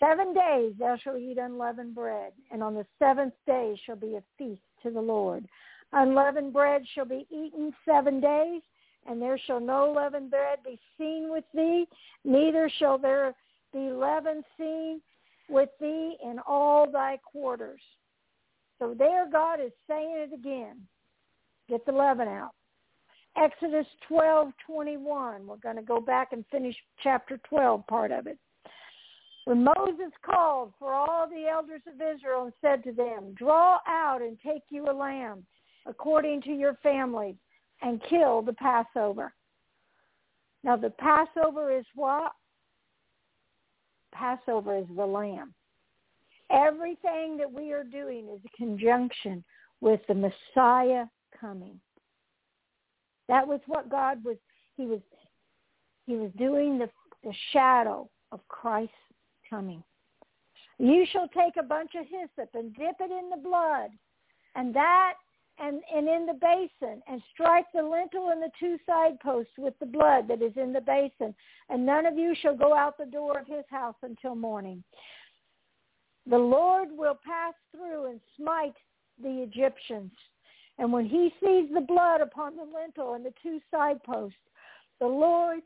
Seven 0.03 0.33
days 0.33 0.73
thou 0.79 0.97
shalt 0.97 1.19
eat 1.19 1.37
unleavened 1.37 1.93
bread, 1.93 2.33
and 2.51 2.63
on 2.63 2.73
the 2.73 2.85
seventh 2.97 3.35
day 3.45 3.79
shall 3.85 3.95
be 3.95 4.15
a 4.15 4.23
feast 4.37 4.61
to 4.83 4.89
the 4.89 5.01
Lord. 5.01 5.47
Unleavened 5.93 6.53
bread 6.53 6.83
shall 6.93 7.05
be 7.05 7.27
eaten 7.29 7.73
seven 7.85 8.19
days, 8.19 8.61
and 9.05 9.21
there 9.21 9.37
shall 9.45 9.59
no 9.59 9.91
leavened 9.91 10.31
bread 10.31 10.59
be 10.65 10.79
seen 10.97 11.29
with 11.29 11.43
thee, 11.53 11.85
neither 12.23 12.69
shall 12.79 12.97
there 12.97 13.35
be 13.73 13.91
leaven 13.91 14.43
seen 14.57 15.01
with 15.49 15.69
thee 15.79 16.17
in 16.23 16.39
all 16.47 16.89
thy 16.89 17.17
quarters. 17.17 17.81
So 18.79 18.95
there 18.97 19.29
God 19.31 19.59
is 19.59 19.71
saying 19.87 20.29
it 20.29 20.33
again. 20.33 20.77
Get 21.69 21.85
the 21.85 21.91
leaven 21.91 22.27
out. 22.27 22.51
Exodus 23.37 23.85
12, 24.07 24.51
21. 24.65 25.45
We're 25.45 25.55
going 25.57 25.75
to 25.75 25.81
go 25.81 26.01
back 26.01 26.29
and 26.31 26.43
finish 26.51 26.75
chapter 27.03 27.39
12 27.49 27.85
part 27.87 28.11
of 28.11 28.27
it. 28.27 28.37
When 29.45 29.63
Moses 29.63 30.11
called 30.23 30.73
for 30.77 30.93
all 30.93 31.27
the 31.27 31.47
elders 31.47 31.81
of 31.87 31.95
Israel 31.95 32.45
and 32.45 32.53
said 32.61 32.83
to 32.83 32.91
them, 32.91 33.33
Draw 33.37 33.79
out 33.87 34.21
and 34.21 34.37
take 34.45 34.63
you 34.69 34.89
a 34.89 34.93
lamb 34.93 35.45
according 35.85 36.43
to 36.43 36.51
your 36.51 36.75
families 36.83 37.35
and 37.81 38.01
kill 38.09 38.41
the 38.43 38.53
Passover. 38.53 39.33
Now 40.63 40.77
the 40.77 40.91
Passover 40.91 41.75
is 41.75 41.85
what? 41.95 42.33
Passover 44.13 44.77
is 44.77 44.85
the 44.95 45.05
lamb. 45.05 45.53
Everything 46.51 47.37
that 47.37 47.51
we 47.51 47.71
are 47.71 47.83
doing 47.83 48.27
is 48.33 48.41
a 48.45 48.57
conjunction 48.57 49.43
with 49.79 50.01
the 50.07 50.13
Messiah 50.13 51.05
coming. 51.39 51.79
That 53.27 53.47
was 53.47 53.61
what 53.65 53.89
God 53.89 54.23
was 54.23 54.37
he 54.75 54.85
was 54.85 54.99
he 56.05 56.15
was 56.15 56.31
doing 56.37 56.77
the 56.77 56.89
the 57.23 57.33
shadow 57.53 58.09
of 58.31 58.45
Christ's 58.47 58.93
coming. 59.51 59.83
You 60.79 61.05
shall 61.11 61.27
take 61.27 61.57
a 61.59 61.63
bunch 61.63 61.91
of 61.99 62.07
hyssop 62.07 62.49
and 62.55 62.73
dip 62.73 62.95
it 62.99 63.11
in 63.11 63.29
the 63.29 63.37
blood, 63.37 63.91
and 64.55 64.73
that 64.73 65.13
and, 65.59 65.81
and 65.93 66.07
in 66.07 66.25
the 66.25 66.33
basin, 66.33 67.03
and 67.07 67.21
strike 67.33 67.65
the 67.73 67.83
lintel 67.83 68.29
and 68.29 68.41
the 68.41 68.49
two 68.59 68.77
side 68.85 69.19
posts 69.19 69.51
with 69.59 69.77
the 69.79 69.85
blood 69.85 70.27
that 70.27 70.41
is 70.41 70.53
in 70.55 70.73
the 70.73 70.81
basin, 70.81 71.35
and 71.69 71.85
none 71.85 72.07
of 72.07 72.17
you 72.17 72.33
shall 72.41 72.55
go 72.55 72.75
out 72.75 72.97
the 72.97 73.05
door 73.05 73.37
of 73.37 73.45
his 73.45 73.65
house 73.69 73.95
until 74.01 74.33
morning. 74.33 74.83
The 76.27 76.37
Lord 76.37 76.89
will 76.91 77.19
pass 77.23 77.53
through 77.71 78.09
and 78.09 78.19
smite 78.37 78.75
the 79.21 79.43
Egyptians. 79.43 80.11
And 80.79 80.91
when 80.91 81.05
he 81.05 81.31
sees 81.39 81.69
the 81.73 81.85
blood 81.87 82.21
upon 82.21 82.55
the 82.55 82.63
lintel 82.63 83.13
and 83.13 83.25
the 83.25 83.33
two 83.43 83.59
side 83.69 84.01
posts, 84.03 84.37
the 84.99 85.07
Lord 85.07 85.61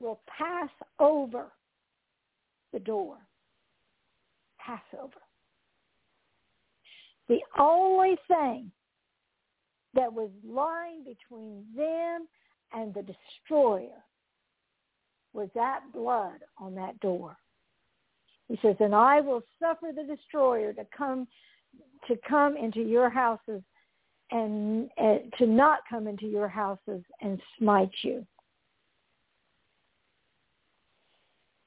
will 0.00 0.20
pass 0.26 0.70
over 0.98 1.46
the 2.74 2.80
door. 2.80 3.16
Passover. 4.58 5.22
The 7.28 7.40
only 7.58 8.16
thing 8.28 8.70
that 9.94 10.12
was 10.12 10.28
lying 10.46 11.04
between 11.04 11.64
them 11.74 12.26
and 12.72 12.92
the 12.92 13.02
destroyer 13.02 14.02
was 15.32 15.48
that 15.54 15.80
blood 15.94 16.40
on 16.58 16.74
that 16.74 16.98
door. 17.00 17.36
He 18.48 18.58
says, 18.60 18.76
and 18.80 18.94
I 18.94 19.20
will 19.20 19.42
suffer 19.58 19.90
the 19.94 20.04
destroyer 20.04 20.72
to 20.74 20.86
come 20.96 21.26
to 22.06 22.16
come 22.28 22.56
into 22.56 22.80
your 22.80 23.08
houses 23.08 23.62
and 24.30 24.90
to 25.38 25.46
not 25.46 25.80
come 25.88 26.06
into 26.06 26.26
your 26.26 26.48
houses 26.48 27.02
and 27.22 27.40
smite 27.58 27.90
you. 28.02 28.26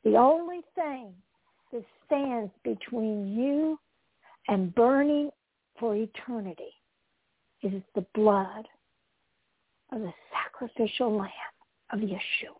The 0.08 0.15
only 0.15 0.62
thing 0.74 1.13
that 1.74 1.84
stands 2.06 2.54
between 2.63 3.28
you 3.28 3.78
and 4.48 4.74
burning 4.74 5.32
for 5.78 5.98
eternity 5.98 6.72
is 7.62 7.82
the 7.93 8.06
blood 8.13 8.65
of 9.91 10.00
the 10.00 10.13
sacrificial 10.32 11.12
lamb 11.17 11.30
of 11.91 12.00
Yeshua. 12.00 12.56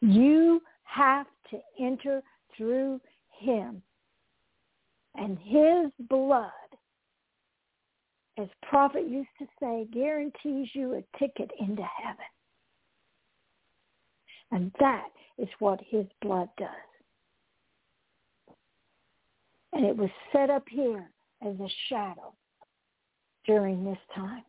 You 0.00 0.62
have 0.84 1.26
to 1.50 1.58
enter 1.78 2.22
through 2.56 2.98
him. 3.38 3.82
And 5.16 5.36
his 5.38 5.92
blood, 6.08 6.50
as 8.38 8.48
prophet 8.62 9.06
used 9.06 9.28
to 9.38 9.46
say, 9.60 9.86
guarantees 9.92 10.68
you 10.72 10.94
a 10.94 11.18
ticket 11.18 11.50
into 11.60 11.82
heaven. 11.82 12.24
And 14.52 14.72
that 14.80 15.08
is 15.38 15.48
what 15.58 15.80
his 15.84 16.06
blood 16.22 16.48
does. 16.56 16.68
And 19.72 19.84
it 19.84 19.96
was 19.96 20.10
set 20.32 20.50
up 20.50 20.64
here 20.68 21.10
as 21.46 21.54
a 21.60 21.68
shadow 21.88 22.32
during 23.44 23.84
this 23.84 23.98
time. 24.14 24.44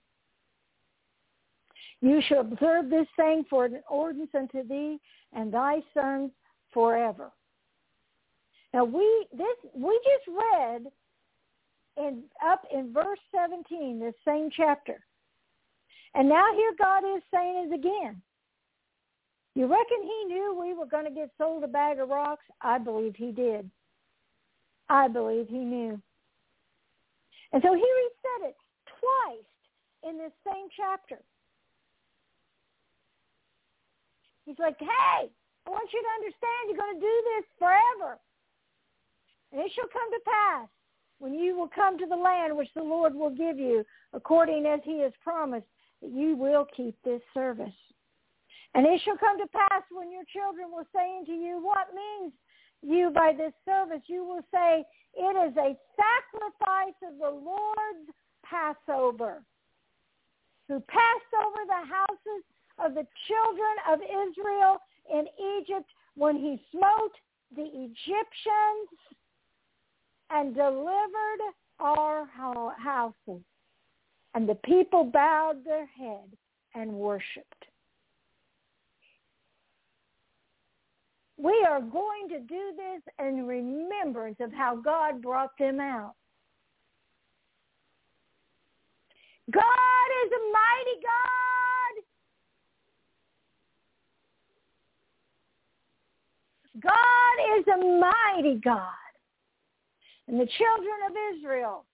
You 2.02 2.22
shall 2.28 2.42
observe 2.42 2.90
this 2.90 3.08
saying 3.18 3.46
for 3.50 3.66
an 3.66 3.82
ordinance 3.90 4.30
unto 4.34 4.68
thee 4.68 5.00
and 5.34 5.52
thy 5.52 5.82
sons 5.94 6.32
forever. 6.72 7.32
Now 8.74 8.86
we 8.86 9.28
this 9.32 9.72
we 9.74 10.00
just 10.04 10.38
read 10.38 10.86
in 11.98 12.24
up 12.46 12.64
in 12.74 12.94
verse 12.94 13.20
17, 13.36 14.00
this 14.00 14.14
same 14.26 14.50
chapter. 14.56 15.04
And 16.14 16.30
now 16.30 16.46
here 16.56 16.74
God 16.78 17.04
is 17.16 17.24
saying 17.34 17.70
it 17.70 17.74
again. 17.74 18.22
You 19.58 19.66
reckon 19.66 19.98
he 20.04 20.26
knew 20.32 20.56
we 20.62 20.76
were 20.76 20.86
going 20.86 21.06
to 21.06 21.10
get 21.10 21.32
sold 21.36 21.64
a 21.64 21.68
bag 21.68 21.98
of 21.98 22.10
rocks? 22.10 22.46
I 22.62 22.78
believe 22.78 23.16
he 23.16 23.32
did. 23.32 23.68
I 24.88 25.08
believe 25.08 25.48
he 25.50 25.58
knew. 25.58 26.00
And 27.52 27.64
so 27.64 27.74
here 27.74 27.82
he 27.82 28.10
said 28.22 28.50
it 28.50 28.56
twice 28.86 30.12
in 30.12 30.20
this 30.20 30.32
same 30.46 30.68
chapter. 30.78 31.18
He's 34.46 34.60
like, 34.60 34.78
hey, 34.80 35.28
I 35.66 35.70
want 35.72 35.90
you 35.92 36.04
to 36.04 36.16
understand 36.24 36.68
you're 36.68 36.78
going 36.78 36.94
to 36.94 37.02
do 37.02 37.24
this 37.36 37.46
forever. 37.58 38.20
And 39.52 39.60
it 39.60 39.72
shall 39.74 39.90
come 39.92 40.12
to 40.12 40.20
pass 40.24 40.68
when 41.18 41.34
you 41.34 41.58
will 41.58 41.70
come 41.74 41.98
to 41.98 42.06
the 42.06 42.16
land 42.16 42.56
which 42.56 42.70
the 42.76 42.84
Lord 42.84 43.16
will 43.16 43.32
give 43.32 43.58
you, 43.58 43.84
according 44.14 44.68
as 44.68 44.82
he 44.84 45.02
has 45.02 45.14
promised, 45.24 45.66
that 46.04 46.12
you 46.12 46.36
will 46.36 46.68
keep 46.78 46.96
this 47.04 47.22
service. 47.34 47.74
And 48.76 48.86
it 48.86 49.02
shall 49.04 49.18
come 49.18 49.40
to 49.40 49.48
pass 49.48 49.84
when 49.92 50.12
your 50.12 50.24
children 50.32 50.68
will 50.72 50.88
say 50.94 51.18
unto 51.20 51.32
you, 51.32 51.60
What 51.62 51.88
means 51.96 52.34
you 52.82 53.12
by 53.14 53.34
this 53.34 53.54
service? 53.66 54.04
You 54.08 54.24
will 54.24 54.44
say, 54.54 54.86
It 55.16 55.50
is 55.50 55.58
a 55.58 55.76
sacrifice 55.98 56.98
of 57.08 57.18
the 57.18 57.30
Lord's 57.30 58.10
Passover, 58.46 59.42
who 60.68 60.80
passed 60.82 61.34
over 61.34 61.66
the 61.66 61.88
houses 61.88 62.44
of 62.80 62.94
the 62.94 63.08
children 63.28 63.76
of 63.90 64.00
Israel 64.02 64.78
in 65.12 65.26
Egypt 65.60 65.90
when 66.16 66.36
he 66.36 66.62
smote 66.72 67.14
the 67.56 67.64
Egyptians 67.64 68.90
and 70.30 70.54
delivered 70.54 71.42
our 71.80 72.28
houses. 72.78 73.42
And 74.34 74.48
the 74.48 74.58
people 74.66 75.04
bowed 75.04 75.64
their 75.66 75.86
head 75.86 76.36
and 76.76 76.92
worshipped. 76.92 77.67
We 81.38 81.66
are 81.70 81.82
going 81.82 82.30
to 82.30 82.40
do 82.40 82.74
this 82.76 83.02
in 83.20 83.46
remembrance 83.46 84.38
of 84.40 84.52
how 84.52 84.76
God 84.76 85.22
brought 85.22 85.56
them 85.60 85.80
out. 85.80 86.16
God 89.52 90.10
is 90.26 90.32
a 90.32 90.42
mighty 90.52 91.00
God. 91.04 92.04
God 96.82 97.36
is 97.58 97.66
a 97.68 97.78
mighty 98.00 98.60
God. 98.60 98.82
And 100.28 100.40
the 100.40 100.48
children 100.58 100.96
of 101.10 101.16
Israel 101.36 101.86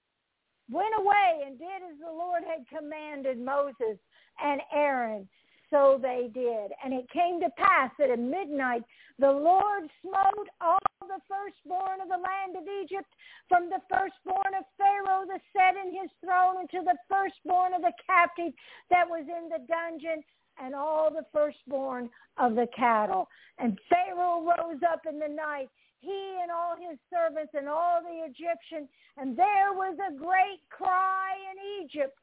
went 0.72 0.94
away 0.98 1.44
and 1.46 1.60
did 1.60 1.84
as 1.92 2.00
the 2.00 2.12
Lord 2.12 2.44
had 2.44 2.66
commanded 2.68 3.40
Moses 3.40 4.00
and 4.44 4.62
Aaron. 4.74 5.28
So 5.70 6.00
they 6.02 6.30
did. 6.34 6.72
And 6.84 6.94
it 6.94 7.10
came 7.12 7.40
to 7.42 7.50
pass 7.58 7.92
that 8.00 8.10
at 8.10 8.20
midnight 8.20 8.84
the 9.20 9.32
Lord 9.32 9.90
smote 10.02 10.50
all 10.60 10.80
the 11.02 11.22
firstborn 11.30 12.02
of 12.02 12.08
the 12.10 12.18
land 12.18 12.58
of 12.58 12.64
Egypt, 12.82 13.10
from 13.48 13.70
the 13.70 13.82
firstborn 13.90 14.54
of 14.58 14.66
Pharaoh 14.78 15.26
that 15.28 15.42
sat 15.54 15.76
in 15.78 15.94
his 15.94 16.10
throne, 16.24 16.62
and 16.62 16.70
to 16.72 16.82
the 16.82 16.98
firstborn 17.08 17.74
of 17.74 17.82
the 17.82 17.94
captive 18.06 18.54
that 18.90 19.08
was 19.08 19.26
in 19.28 19.50
the 19.50 19.62
dungeon, 19.68 20.24
and 20.62 20.74
all 20.74 21.12
the 21.12 21.26
firstborn 21.32 22.10
of 22.38 22.56
the 22.56 22.68
cattle. 22.76 23.30
And 23.60 23.80
Pharaoh 23.90 24.42
rose 24.42 24.82
up 24.92 25.02
in 25.08 25.20
the 25.20 25.28
night, 25.28 25.70
he 26.00 26.38
and 26.42 26.52
all 26.52 26.76
his 26.76 26.98
servants 27.10 27.54
and 27.54 27.70
all 27.70 28.02
the 28.02 28.26
Egyptians, 28.26 28.90
and 29.18 29.38
there 29.38 29.74
was 29.74 29.98
a 30.00 30.14
great 30.14 30.62
cry 30.70 31.36
in 31.52 31.86
Egypt. 31.86 32.18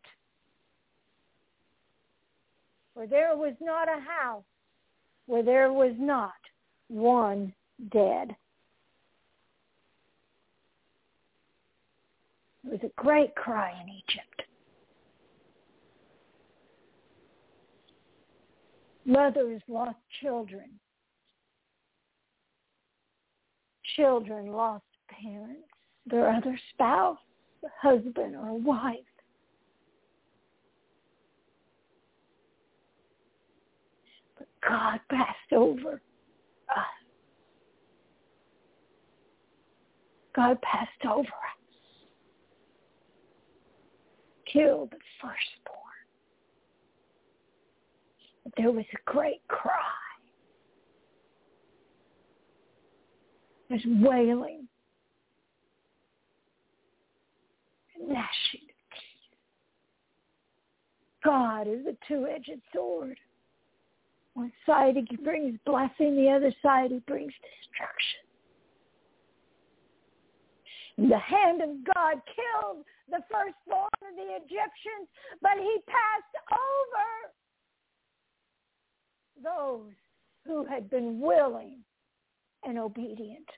For 2.95 3.07
there 3.07 3.37
was 3.37 3.55
not 3.61 3.89
a 3.89 4.01
house 4.01 4.45
where 5.27 5.43
there 5.43 5.73
was 5.73 5.95
not 5.99 6.40
one 6.91 7.53
dead. 7.93 8.35
It 12.65 12.71
was 12.71 12.81
a 12.83 13.01
great 13.01 13.35
cry 13.37 13.73
in 13.83 13.89
Egypt. 13.89 14.43
Mothers 19.07 19.63
lost 19.67 19.97
children. 20.21 20.69
Children 23.97 24.53
lost 24.53 24.85
parents, 25.09 25.69
their 26.07 26.29
other 26.29 26.59
spouse, 26.73 27.19
husband 27.81 28.37
or 28.37 28.59
wife. 28.59 28.99
But 34.39 34.49
God 34.67 35.01
passed 35.09 35.53
over. 35.53 36.01
God 40.35 40.61
passed 40.63 41.05
over 41.05 41.21
us, 41.21 41.27
killed 44.53 44.91
the 44.91 44.99
firstborn. 45.21 45.81
There 48.57 48.73
was 48.73 48.85
a 48.95 49.11
great 49.11 49.43
cry. 49.49 49.73
There's 53.69 53.85
wailing 53.87 54.67
and 57.97 58.09
gnashing 58.09 58.65
of 58.65 58.77
teeth. 58.93 59.39
God 61.25 61.69
is 61.69 61.87
a 61.87 61.97
two-edged 62.09 62.61
sword. 62.75 63.19
One 64.35 64.53
side 64.65 64.97
he 64.97 65.17
brings 65.17 65.59
blessing, 65.67 66.17
the 66.17 66.31
other 66.31 66.53
side 66.63 66.91
he 66.91 67.01
brings 67.01 67.33
destruction. 67.33 68.21
The 71.09 71.19
hand 71.19 71.63
of 71.63 71.69
God 71.95 72.21
killed 72.27 72.85
the 73.09 73.23
firstborn 73.31 73.89
of 74.03 74.17
the 74.17 74.37
Egyptians, 74.37 75.09
but 75.41 75.57
he 75.57 75.79
passed 75.87 76.37
over 76.53 77.07
those 79.43 79.93
who 80.47 80.65
had 80.65 80.91
been 80.91 81.21
willing 81.21 81.79
and 82.65 82.79
obedient. 82.79 83.49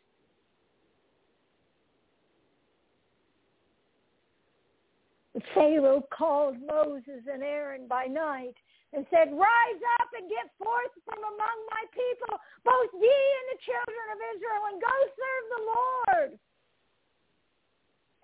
Pharaoh 5.55 6.07
called 6.13 6.57
Moses 6.65 7.27
and 7.31 7.43
Aaron 7.43 7.89
by 7.89 8.05
night 8.05 8.55
and 8.93 9.09
said, 9.09 9.33
Rise 9.33 9.83
up 10.01 10.11
and 10.13 10.29
get 10.29 10.53
forth 10.61 10.93
from 11.09 11.21
among 11.21 11.59
my 11.73 11.85
people, 11.93 12.37
both 12.65 12.93
ye 12.97 13.09
and 13.09 13.47
the 13.57 13.61
children 13.65 14.07
of 14.13 14.21
Israel, 14.37 14.63
and 14.73 14.79
go 14.81 14.97
serve 15.17 15.47
the 15.49 15.65
Lord 15.65 16.31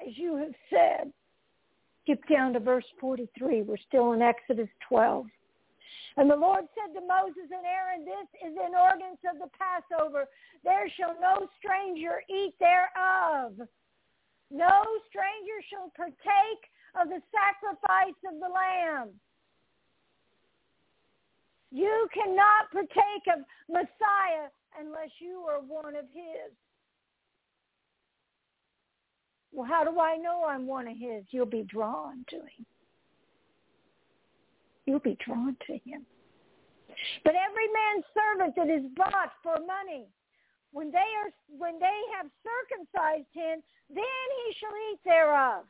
as 0.07 0.17
you 0.17 0.37
have 0.37 0.55
said. 0.71 1.13
Skip 2.03 2.27
down 2.29 2.53
to 2.55 2.61
verse 2.61 2.87
43. 3.01 3.63
We're 3.63 3.77
still 3.89 4.13
in 4.13 4.23
Exodus 4.23 4.69
12. 4.89 5.27
And 6.17 6.31
the 6.31 6.37
Lord 6.37 6.65
said 6.75 6.99
to 6.99 7.07
Moses 7.07 7.47
and 7.53 7.67
Aaron, 7.67 8.05
This 8.05 8.51
is 8.51 8.57
an 8.57 8.75
ordinance 8.75 9.23
of 9.29 9.39
the 9.39 9.51
Passover. 9.55 10.27
There 10.65 10.89
shall 10.97 11.15
no 11.21 11.47
stranger 11.59 12.23
eat 12.29 12.55
thereof. 12.59 13.55
No 14.51 14.83
stranger 15.07 15.59
shall 15.69 15.93
partake 15.95 16.65
of 16.97 17.09
the 17.09 17.21
sacrifice 17.31 18.19
of 18.27 18.41
the 18.41 18.49
lamb. 18.49 19.13
You 21.71 22.09
cannot 22.15 22.71
partake 22.73 23.27
of 23.35 23.45
Messiah 23.69 24.49
unless 24.79 25.11
you 25.19 25.45
are 25.49 25.61
one 25.61 25.95
of 25.95 26.05
his. 26.13 26.53
Well, 29.53 29.67
how 29.67 29.85
do 29.85 30.01
I 30.01 30.17
know 30.17 30.45
I'm 30.45 30.67
one 30.67 30.89
of 30.89 30.97
his? 30.97 31.25
You'll 31.31 31.47
be 31.47 31.65
drawn 31.65 32.25
to 32.31 32.37
him. 32.37 32.67
You'll 34.87 35.01
be 35.01 35.19
drawn 35.25 35.57
to 35.67 35.73
him. 35.73 36.07
But 37.25 37.35
every 37.35 37.69
man's 37.69 38.05
servant 38.15 38.57
that 38.57 38.69
is 38.73 38.91
bought 38.97 39.33
for 39.43 39.57
money, 39.61 40.07
when 40.73 40.91
they 40.91 40.99
are 40.99 41.31
when 41.59 41.79
they 41.79 42.01
have 42.17 42.27
circumcised 42.45 43.29
him, 43.33 43.63
then 43.89 44.05
he 44.05 44.55
shall 44.59 44.75
eat 44.93 45.01
thereof. 45.05 45.65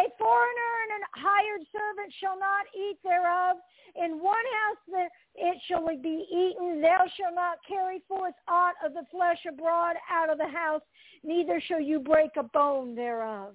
A 0.00 0.08
foreigner 0.16 0.74
and 0.82 1.02
a 1.02 1.20
hired 1.20 1.60
servant 1.70 2.12
shall 2.20 2.38
not 2.38 2.64
eat 2.74 2.96
thereof. 3.04 3.58
In 3.96 4.22
one 4.22 4.46
house 4.64 5.10
it 5.34 5.58
shall 5.68 5.86
be 5.86 6.26
eaten. 6.32 6.80
Thou 6.80 7.04
shalt 7.16 7.34
not 7.34 7.58
carry 7.68 8.02
forth 8.08 8.34
aught 8.48 8.74
of 8.84 8.94
the 8.94 9.04
flesh 9.10 9.44
abroad 9.46 9.96
out 10.10 10.30
of 10.30 10.38
the 10.38 10.48
house, 10.48 10.82
neither 11.22 11.60
shall 11.60 11.80
you 11.80 12.00
break 12.00 12.30
a 12.38 12.44
bone 12.44 12.94
thereof. 12.94 13.54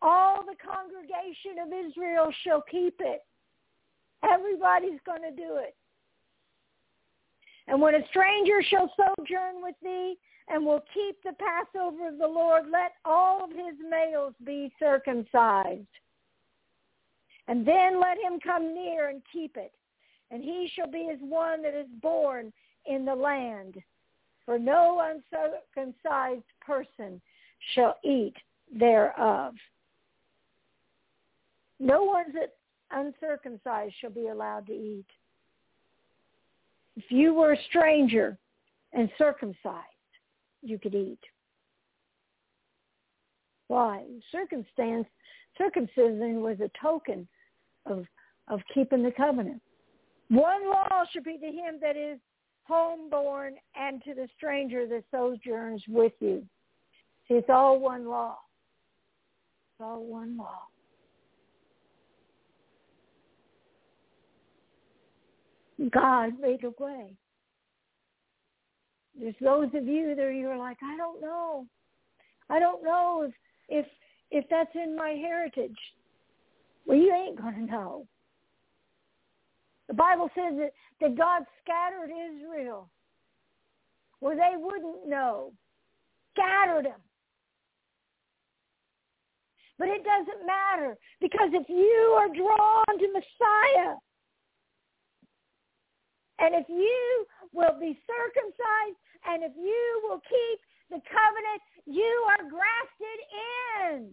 All 0.00 0.44
the 0.44 0.54
congregation 0.62 1.58
of 1.58 1.72
Israel 1.72 2.32
shall 2.44 2.62
keep 2.70 2.94
it. 3.00 3.22
Everybody's 4.22 5.00
going 5.04 5.22
to 5.22 5.34
do 5.34 5.56
it. 5.56 5.74
And 7.68 7.80
when 7.80 7.94
a 7.94 8.06
stranger 8.08 8.62
shall 8.68 8.92
sojourn 8.96 9.62
with 9.62 9.74
thee, 9.82 10.16
and 10.48 10.64
will 10.64 10.84
keep 10.94 11.20
the 11.22 11.32
Passover 11.32 12.08
of 12.08 12.18
the 12.18 12.26
Lord, 12.26 12.64
let 12.70 12.92
all 13.04 13.44
of 13.44 13.50
his 13.50 13.74
males 13.90 14.34
be 14.44 14.72
circumcised. 14.78 15.86
And 17.48 17.66
then 17.66 18.00
let 18.00 18.18
him 18.18 18.38
come 18.40 18.74
near 18.74 19.08
and 19.08 19.22
keep 19.32 19.56
it. 19.56 19.72
And 20.30 20.42
he 20.42 20.70
shall 20.74 20.90
be 20.90 21.10
as 21.12 21.18
one 21.20 21.62
that 21.62 21.74
is 21.74 21.86
born 22.00 22.52
in 22.86 23.04
the 23.04 23.14
land. 23.14 23.76
For 24.44 24.58
no 24.58 25.00
uncircumcised 25.00 26.44
person 26.60 27.20
shall 27.74 27.96
eat 28.04 28.34
thereof. 28.72 29.54
No 31.78 32.04
one 32.04 32.32
that 32.34 32.54
uncircumcised 32.92 33.94
shall 34.00 34.10
be 34.10 34.28
allowed 34.28 34.66
to 34.68 34.72
eat. 34.72 35.06
If 36.96 37.04
you 37.10 37.34
were 37.34 37.52
a 37.52 37.62
stranger 37.68 38.38
and 38.92 39.10
circumcised, 39.18 39.84
you 40.62 40.78
could 40.78 40.94
eat. 40.94 41.20
Why? 43.68 44.04
Circumstance, 44.32 45.06
circumcision 45.58 46.40
was 46.40 46.58
a 46.60 46.70
token 46.80 47.28
of, 47.84 48.06
of 48.48 48.60
keeping 48.72 49.02
the 49.02 49.12
covenant. 49.12 49.60
One 50.28 50.68
law 50.68 51.04
should 51.12 51.24
be 51.24 51.38
to 51.38 51.46
him 51.46 51.78
that 51.80 51.96
is 51.96 52.18
homeborn 52.68 53.52
and 53.76 54.02
to 54.04 54.14
the 54.14 54.28
stranger 54.36 54.86
that 54.88 55.04
sojourns 55.10 55.82
with 55.88 56.12
you. 56.20 56.44
See, 57.28 57.34
it's 57.34 57.50
all 57.50 57.78
one 57.78 58.06
law. 58.06 58.38
It's 59.72 59.84
all 59.84 60.04
one 60.04 60.36
law. 60.36 60.62
God 65.90 66.32
made 66.40 66.64
a 66.64 66.70
way. 66.82 67.12
There's 69.18 69.34
those 69.40 69.68
of 69.74 69.86
you 69.86 70.14
that 70.14 70.34
you're 70.34 70.58
like, 70.58 70.78
I 70.82 70.96
don't 70.96 71.20
know. 71.20 71.66
I 72.48 72.58
don't 72.58 72.82
know 72.82 73.26
if 73.26 73.34
if 73.68 73.86
if 74.30 74.44
that's 74.50 74.74
in 74.74 74.96
my 74.96 75.10
heritage. 75.10 75.76
Well, 76.86 76.98
you 76.98 77.12
ain't 77.12 77.40
gonna 77.40 77.66
know. 77.66 78.06
The 79.88 79.94
Bible 79.94 80.28
says 80.34 80.54
that, 80.58 80.72
that 81.00 81.16
God 81.16 81.42
scattered 81.62 82.10
Israel 82.10 82.88
where 84.20 84.36
they 84.36 84.56
wouldn't 84.56 85.08
know. 85.08 85.52
Scattered 86.32 86.86
them. 86.86 87.00
But 89.78 89.88
it 89.88 90.02
doesn't 90.04 90.46
matter 90.46 90.96
because 91.20 91.50
if 91.52 91.68
you 91.68 92.16
are 92.18 92.28
drawn 92.28 92.98
to 92.98 93.12
Messiah, 93.12 93.94
and 96.38 96.54
if 96.54 96.68
you 96.68 97.26
will 97.52 97.78
be 97.80 97.98
circumcised 98.06 99.00
and 99.26 99.42
if 99.42 99.52
you 99.56 100.00
will 100.04 100.20
keep 100.20 100.60
the 100.90 101.00
covenant, 101.08 101.62
you 101.86 102.26
are 102.28 102.48
grafted 102.48 103.20
in. 103.90 104.10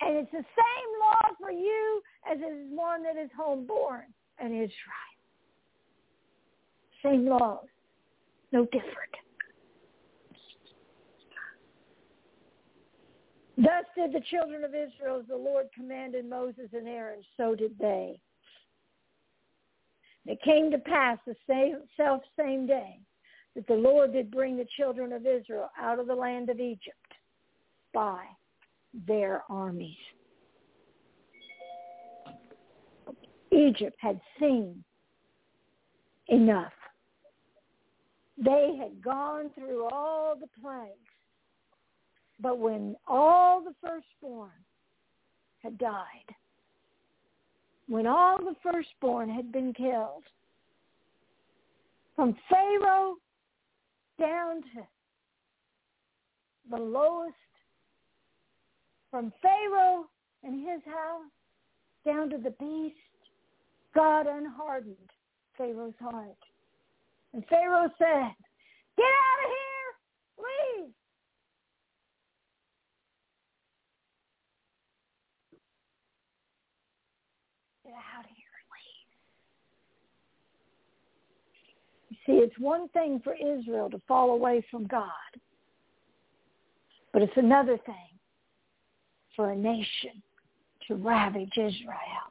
And 0.00 0.16
it's 0.16 0.32
the 0.32 0.38
same 0.38 0.90
law 1.00 1.34
for 1.38 1.50
you 1.50 2.02
as 2.30 2.38
it 2.40 2.52
is 2.52 2.66
one 2.70 3.02
that 3.04 3.16
is 3.16 3.30
homeborn 3.38 4.10
in 4.40 4.48
Israel. 4.48 5.10
Same 7.02 7.26
laws, 7.26 7.66
no 8.52 8.64
different. 8.66 9.12
Thus 13.56 13.84
did 13.96 14.12
the 14.12 14.24
children 14.30 14.64
of 14.64 14.70
Israel 14.70 15.20
as 15.20 15.26
the 15.28 15.36
Lord 15.36 15.66
commanded 15.74 16.28
Moses 16.28 16.68
and 16.72 16.88
Aaron, 16.88 17.20
so 17.36 17.54
did 17.54 17.78
they. 17.78 18.18
It 20.26 20.40
came 20.42 20.70
to 20.70 20.78
pass 20.78 21.18
the 21.26 21.34
same, 21.48 21.78
self 21.96 22.22
same 22.38 22.66
day 22.66 22.98
that 23.54 23.66
the 23.66 23.74
Lord 23.74 24.12
did 24.12 24.30
bring 24.30 24.56
the 24.56 24.66
children 24.76 25.12
of 25.12 25.26
Israel 25.26 25.70
out 25.78 25.98
of 25.98 26.06
the 26.06 26.14
land 26.14 26.48
of 26.48 26.60
Egypt 26.60 26.96
by 27.92 28.24
their 29.06 29.42
armies. 29.48 29.96
Egypt 33.50 33.96
had 33.98 34.20
seen 34.40 34.82
enough. 36.28 36.72
They 38.38 38.76
had 38.80 39.02
gone 39.02 39.50
through 39.54 39.88
all 39.92 40.34
the 40.34 40.48
plagues. 40.62 40.96
But 42.40 42.58
when 42.58 42.96
all 43.06 43.62
the 43.62 43.74
firstborn 43.80 44.50
had 45.62 45.78
died, 45.78 46.34
when 47.92 48.06
all 48.06 48.38
the 48.38 48.56
firstborn 48.62 49.28
had 49.28 49.52
been 49.52 49.74
killed, 49.74 50.22
from 52.16 52.34
Pharaoh 52.48 53.16
down 54.18 54.62
to 54.62 54.80
the 56.70 56.82
lowest, 56.82 57.34
from 59.10 59.30
Pharaoh 59.42 60.06
and 60.42 60.66
his 60.66 60.80
house 60.86 61.30
down 62.06 62.30
to 62.30 62.38
the 62.38 62.54
beast, 62.58 62.96
God 63.94 64.26
unhardened 64.26 64.96
Pharaoh's 65.58 65.92
heart. 66.00 66.38
And 67.34 67.44
Pharaoh 67.46 67.90
said, 67.98 68.32
get 68.96 69.04
out 69.04 69.44
of 69.44 69.50
here! 69.50 69.72
See, 82.26 82.32
it's 82.32 82.58
one 82.58 82.88
thing 82.88 83.20
for 83.22 83.34
Israel 83.34 83.90
to 83.90 84.00
fall 84.06 84.30
away 84.30 84.64
from 84.70 84.86
God, 84.86 85.08
but 87.12 87.22
it's 87.22 87.36
another 87.36 87.78
thing 87.84 87.94
for 89.36 89.50
a 89.50 89.56
nation 89.56 90.22
to 90.88 90.94
ravage 90.94 91.52
Israel. 91.56 92.28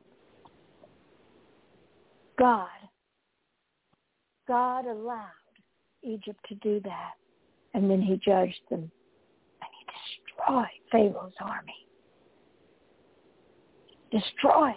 God, 2.37 2.67
God 4.47 4.85
allowed 4.85 5.27
Egypt 6.03 6.39
to 6.49 6.55
do 6.55 6.79
that, 6.81 7.13
and 7.73 7.89
then 7.89 8.01
he 8.01 8.15
judged 8.17 8.59
them, 8.69 8.91
and 9.61 9.71
he 9.77 9.85
destroyed 9.91 10.67
Pharaoh's 10.91 11.33
army. 11.39 11.73
Destroyed 14.11 14.75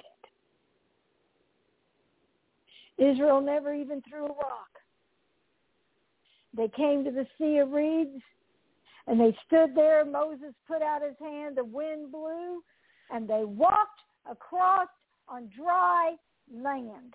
it. 2.99 3.11
Israel 3.13 3.41
never 3.41 3.75
even 3.75 4.01
threw 4.09 4.27
a 4.27 4.29
rock. 4.29 4.74
They 6.57 6.69
came 6.69 7.05
to 7.05 7.11
the 7.11 7.27
Sea 7.39 7.59
of 7.59 7.73
Reeds, 7.73 8.23
and 9.07 9.21
they 9.21 9.37
stood 9.47 9.75
there. 9.75 10.05
Moses 10.05 10.55
put 10.67 10.83
out 10.83 11.03
his 11.03 11.17
hand. 11.21 11.57
The 11.57 11.65
wind 11.65 12.13
blew, 12.13 12.63
and 13.11 13.29
they 13.29 13.45
walked 13.45 14.01
across 14.31 14.89
on 15.29 15.51
dry 15.57 16.15
land. 16.53 17.15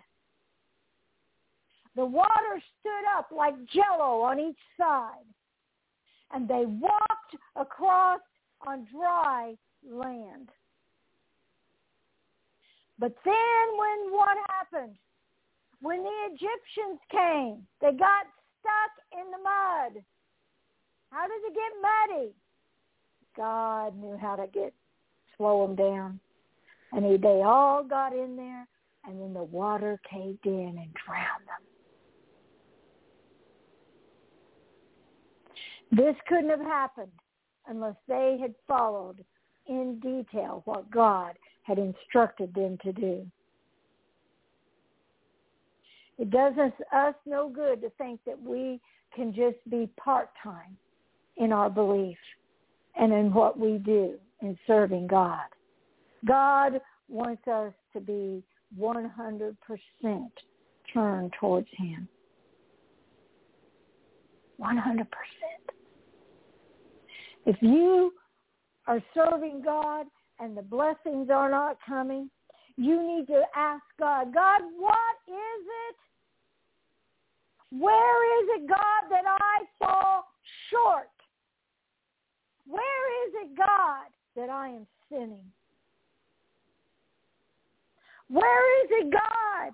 The 1.95 2.06
water 2.06 2.62
stood 2.80 3.17
up 3.17 3.30
like 3.36 3.56
jello 3.73 4.21
on 4.21 4.39
each 4.39 4.60
side, 4.78 5.25
and 6.32 6.47
they 6.47 6.65
walked 6.65 7.36
across 7.56 8.21
on 8.67 8.88
dry 8.91 9.56
land. 9.89 10.49
But 12.99 13.15
then 13.23 13.34
when 13.78 14.12
what 14.12 14.38
happened? 14.49 14.95
When 15.82 16.04
the 16.04 16.28
Egyptians 16.28 16.99
came, 17.10 17.65
they 17.80 17.97
got 17.97 18.25
stuck 18.60 19.19
in 19.19 19.32
the 19.32 19.38
mud. 19.38 20.04
How 21.12 21.28
did 21.28 21.41
it 21.45 21.56
get 21.56 21.72
muddy? 21.82 22.34
God 23.36 23.98
knew 23.98 24.17
how 24.17 24.36
to 24.36 24.48
get 24.48 24.74
slow 25.38 25.65
them 25.65 25.76
down. 25.76 26.19
And 26.91 27.06
he, 27.06 27.17
they 27.17 27.41
all 27.43 27.84
got 27.84 28.13
in 28.13 28.36
there, 28.36 28.67
and 29.06 29.22
then 29.22 29.34
the 29.34 29.43
water 29.43 30.00
caved 30.10 30.45
in 30.45 30.78
and 30.78 30.93
drowned 31.06 31.45
them. 31.48 31.63
This 35.91 36.15
couldn't 36.28 36.50
have 36.50 36.60
happened 36.60 37.12
unless 37.67 37.95
they 38.08 38.38
had 38.39 38.54
followed 38.67 39.24
in 39.67 40.00
detail 40.00 40.62
what 40.65 40.89
God 40.91 41.34
had 41.63 41.78
instructed 41.78 42.54
them 42.54 42.78
to 42.84 42.91
do. 42.91 43.26
It 46.20 46.32
does 46.32 46.54
us, 46.58 46.74
us 46.94 47.16
no 47.26 47.50
good 47.50 47.82
to 47.82 47.90
think 47.98 48.20
that 48.26 48.40
we 48.40 48.82
can 49.16 49.34
just 49.34 49.58
be 49.70 49.90
part-time 49.98 50.78
in 51.38 51.54
our 51.54 51.70
belief 51.70 52.18
and 53.00 53.14
in 53.14 53.34
what 53.34 53.58
we 53.58 53.78
do 53.78 54.16
in 54.42 54.58
serving 54.68 55.08
God. 55.08 55.48
God 56.28 56.82
wants 57.08 57.48
us 57.48 57.74
to 57.94 58.02
be 58.02 58.44
100% 58.78 59.56
turned 60.94 61.34
towards 61.40 61.68
him. 61.78 62.08
100%. 64.62 65.06
If 67.46 67.56
you 67.62 68.12
are 68.88 69.02
serving 69.14 69.62
God 69.64 70.06
and 70.40 70.58
the 70.58 70.62
blessings 70.62 71.30
are 71.30 71.50
not 71.50 71.78
coming, 71.88 72.30
you 72.76 73.02
need 73.08 73.28
to 73.28 73.44
ask 73.56 73.84
God, 73.98 74.34
God, 74.34 74.62
what 74.78 75.16
is 75.28 75.34
it? 75.90 75.96
Where 77.72 78.42
is 78.42 78.50
it, 78.56 78.68
God, 78.68 79.10
that 79.10 79.26
I 79.28 79.64
fall 79.78 80.26
short? 80.70 81.10
Where 82.66 83.28
is 83.28 83.34
it, 83.44 83.58
God, 83.58 84.08
that 84.36 84.50
I 84.50 84.70
am 84.70 84.88
sinning? 85.10 85.46
Where 88.28 88.84
is 88.84 88.90
it, 88.92 89.12
God, 89.12 89.74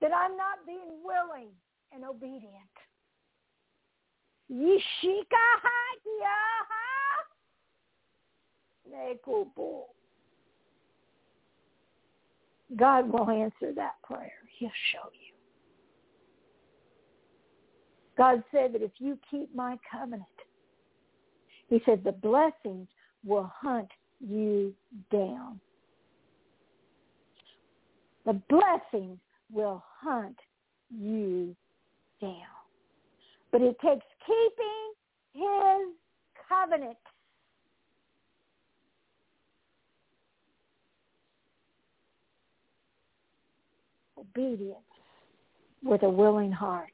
that 0.00 0.10
I'm 0.12 0.36
not 0.36 0.66
being 0.66 1.02
willing 1.04 1.48
and 1.92 2.04
obedient? 2.04 2.50
God 12.76 13.10
will 13.10 13.30
answer 13.30 13.72
that 13.74 13.94
prayer. 14.02 14.32
He'll 14.58 14.70
show 14.92 15.08
you. 15.12 15.23
God 18.16 18.42
said 18.52 18.72
that 18.74 18.82
if 18.82 18.92
you 18.98 19.18
keep 19.30 19.54
my 19.54 19.78
covenant, 19.90 20.24
he 21.68 21.80
said 21.84 22.04
the 22.04 22.12
blessings 22.12 22.88
will 23.24 23.50
hunt 23.60 23.88
you 24.20 24.74
down. 25.10 25.60
The 28.26 28.40
blessings 28.48 29.18
will 29.52 29.82
hunt 30.00 30.36
you 30.90 31.54
down. 32.20 32.32
But 33.50 33.62
it 33.62 33.76
takes 33.80 34.04
keeping 34.26 34.92
his 35.32 35.94
covenant. 36.48 36.96
Obedience 44.18 44.78
with 45.82 46.02
a 46.02 46.08
willing 46.08 46.50
heart. 46.50 46.90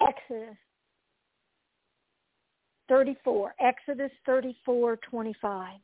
Exodus 0.00 0.56
34, 2.88 3.54
Exodus 3.60 4.10
34, 4.24 4.96
25. 5.10 5.74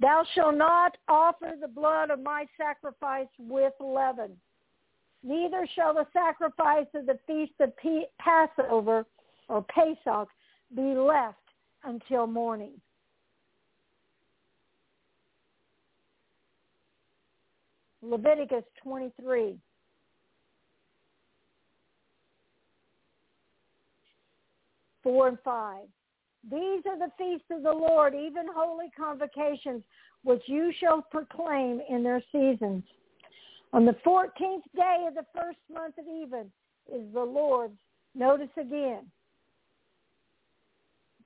Thou 0.00 0.24
shalt 0.34 0.56
not 0.56 0.96
offer 1.08 1.54
the 1.60 1.68
blood 1.68 2.10
of 2.10 2.20
my 2.20 2.46
sacrifice 2.58 3.28
with 3.38 3.72
leaven. 3.80 4.36
Neither 5.22 5.66
shall 5.74 5.94
the 5.94 6.06
sacrifice 6.12 6.86
of 6.94 7.06
the 7.06 7.18
feast 7.26 7.54
of 7.60 7.72
Passover 8.18 9.06
or 9.48 9.64
Pesach 9.64 10.28
be 10.74 10.94
left 10.94 11.38
until 11.84 12.26
morning. 12.26 12.72
Leviticus 18.02 18.64
23. 18.82 19.58
Four 25.06 25.28
and 25.28 25.38
five. 25.44 25.84
These 26.50 26.82
are 26.84 26.98
the 26.98 27.12
feasts 27.16 27.46
of 27.52 27.62
the 27.62 27.70
Lord, 27.70 28.12
even 28.12 28.44
holy 28.52 28.90
convocations, 28.98 29.84
which 30.24 30.42
you 30.46 30.72
shall 30.80 31.00
proclaim 31.00 31.80
in 31.88 32.02
their 32.02 32.20
seasons. 32.32 32.82
On 33.72 33.86
the 33.86 33.94
14th 34.04 34.64
day 34.74 35.04
of 35.06 35.14
the 35.14 35.24
first 35.32 35.58
month 35.72 35.96
of 35.96 36.06
even 36.08 36.50
is 36.92 37.02
the 37.14 37.20
Lord's. 37.20 37.78
Notice 38.16 38.48
again, 38.60 39.04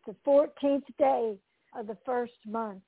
the 0.06 0.14
14th 0.26 0.84
day 0.98 1.38
of 1.74 1.86
the 1.86 1.96
first 2.04 2.34
month. 2.46 2.82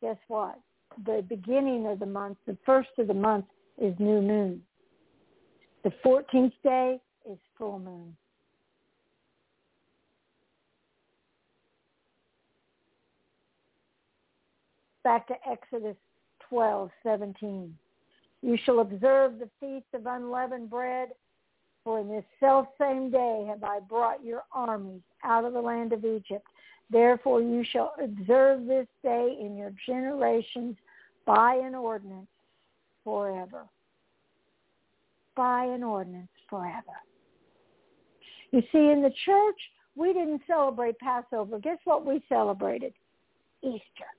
Guess 0.00 0.16
what? 0.28 0.58
The 1.04 1.22
beginning 1.28 1.86
of 1.86 1.98
the 1.98 2.06
month, 2.06 2.38
the 2.46 2.56
first 2.64 2.88
of 2.96 3.08
the 3.08 3.14
month 3.14 3.44
is 3.76 3.94
new 3.98 4.22
moon. 4.22 4.62
The 5.88 5.94
14th 6.06 6.52
day 6.62 7.00
is 7.24 7.38
full 7.56 7.78
moon. 7.78 8.14
Back 15.02 15.28
to 15.28 15.34
Exodus 15.50 15.96
12, 16.50 16.90
17. 17.02 17.74
You 18.42 18.58
shall 18.66 18.80
observe 18.80 19.38
the 19.38 19.48
feast 19.60 19.86
of 19.94 20.04
unleavened 20.04 20.68
bread, 20.68 21.08
for 21.84 22.00
in 22.00 22.10
this 22.10 22.24
self 22.38 22.66
same 22.78 23.10
day 23.10 23.46
have 23.48 23.64
I 23.64 23.80
brought 23.80 24.22
your 24.22 24.42
armies 24.52 25.00
out 25.24 25.46
of 25.46 25.54
the 25.54 25.62
land 25.62 25.94
of 25.94 26.04
Egypt. 26.04 26.46
Therefore 26.90 27.40
you 27.40 27.64
shall 27.64 27.94
observe 27.98 28.66
this 28.66 28.88
day 29.02 29.38
in 29.40 29.56
your 29.56 29.72
generations 29.86 30.76
by 31.24 31.54
an 31.54 31.74
ordinance 31.74 32.28
forever. 33.04 33.64
By 35.38 35.66
an 35.66 35.84
ordinance 35.84 36.34
forever. 36.50 36.98
You 38.50 38.60
see, 38.72 38.90
in 38.90 39.02
the 39.02 39.14
church, 39.24 39.60
we 39.94 40.12
didn't 40.12 40.42
celebrate 40.48 40.98
Passover. 40.98 41.60
Guess 41.60 41.78
what 41.84 42.04
we 42.04 42.20
celebrated? 42.28 42.92
Easter. 43.62 44.10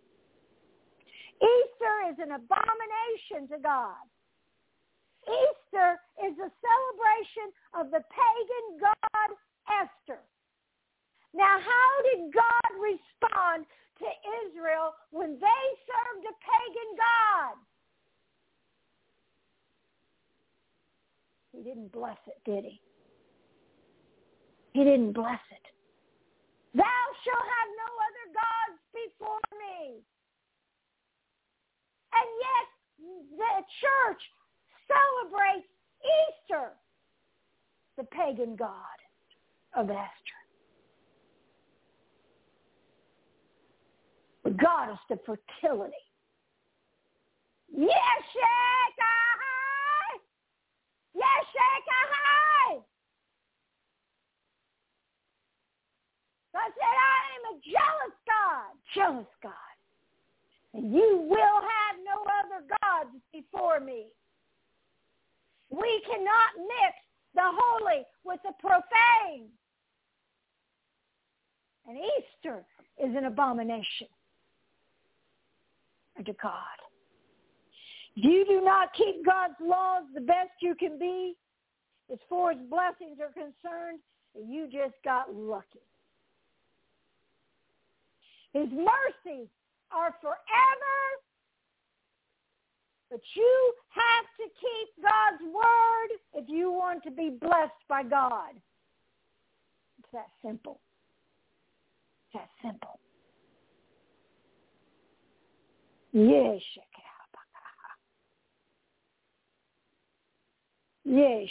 Easter 1.44 1.96
is 2.08 2.16
an 2.24 2.40
abomination 2.40 3.52
to 3.52 3.60
God. 3.62 4.00
Easter 5.28 6.00
is 6.24 6.40
a 6.40 6.48
celebration 6.64 7.52
of 7.76 7.92
the 7.92 8.00
pagan 8.00 8.80
god 8.80 9.30
Esther. 9.68 10.24
Now, 11.36 11.60
how 11.60 11.92
did 12.16 12.32
God 12.32 12.72
respond 12.80 13.68
to 14.00 14.08
Israel 14.48 14.96
when 15.12 15.36
they 15.36 15.66
served 15.84 16.24
a 16.32 16.36
pagan 16.48 16.90
God? 16.96 17.60
He 21.52 21.64
didn't 21.64 21.92
bless 21.92 22.18
it, 22.28 22.38
did 22.46 22.64
he? 22.64 22.82
He 24.74 24.84
didn't 24.84 25.14
bless 25.14 25.42
it. 25.52 25.66
Thou 26.76 27.02
shalt 27.24 27.48
have 27.58 27.70
no 27.74 27.90
other 28.06 28.28
gods 28.38 28.80
before 28.94 29.42
me. 29.58 30.04
And 32.14 32.30
yet 32.40 32.68
the 33.38 33.64
church 33.82 34.22
celebrates 34.88 35.68
Easter, 36.06 36.72
the 37.98 38.04
pagan 38.06 38.56
god 38.56 39.00
of 39.76 39.90
Esther. 39.90 40.40
The 44.44 44.52
goddess 44.52 45.00
of 45.12 45.20
fertility. 45.26 45.94
Yes, 47.72 48.24
Yes, 51.20 51.50
God 56.60 56.72
said, 56.76 56.98
I 56.98 57.20
am 57.38 57.44
a 57.54 57.62
jealous 57.64 58.16
God, 58.28 58.72
jealous 58.96 59.34
God. 59.42 59.76
And 60.74 60.94
you 60.94 61.26
will 61.30 61.62
have 61.62 61.96
no 62.04 62.18
other 62.44 62.66
gods 62.68 63.16
before 63.32 63.80
me. 63.80 64.08
We 65.70 66.02
cannot 66.06 66.58
mix 66.58 66.96
the 67.36 67.44
holy 67.44 68.04
with 68.24 68.40
the 68.44 68.52
profane. 68.60 69.50
And 71.88 71.98
Easter 71.98 72.64
is 73.04 73.16
an 73.16 73.26
abomination 73.26 74.08
unto 76.18 76.34
God. 76.42 76.89
If 78.20 78.26
you 78.26 78.44
do 78.46 78.66
not 78.66 78.94
keep 78.96 79.26
God's 79.26 79.54
laws 79.62 80.04
the 80.14 80.20
best 80.20 80.50
you 80.60 80.76
can 80.76 81.00
be 81.00 81.36
as 82.12 82.20
far 82.28 82.52
as 82.52 82.58
blessings 82.70 83.18
are 83.22 83.32
concerned. 83.32 84.00
You 84.36 84.66
just 84.66 84.96
got 85.06 85.34
lucky. 85.34 85.80
His 88.52 88.68
mercies 88.72 89.48
are 89.92 90.14
forever. 90.20 90.36
But 93.10 93.22
you 93.36 93.74
have 93.88 94.26
to 94.38 94.54
keep 94.60 95.02
God's 95.02 95.54
word 95.54 96.44
if 96.44 96.50
you 96.50 96.72
want 96.72 97.04
to 97.04 97.12
be 97.12 97.30
blessed 97.30 97.72
by 97.88 98.04
God. 98.04 98.52
It's 100.00 100.10
that 100.12 100.28
simple. 100.46 100.82
It's 102.34 102.44
that 102.44 102.70
simple. 102.70 103.00
Yes, 106.12 106.62
Yes, 111.10 111.48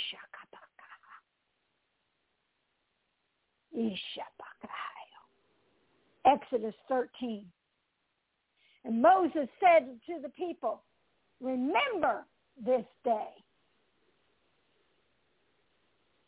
Exodus 6.25 6.75
13. 6.89 7.45
And 8.85 9.03
Moses 9.03 9.49
said 9.59 9.89
to 10.07 10.21
the 10.23 10.29
people, 10.29 10.83
remember 11.41 12.25
this 12.65 12.85
day. 13.05 13.29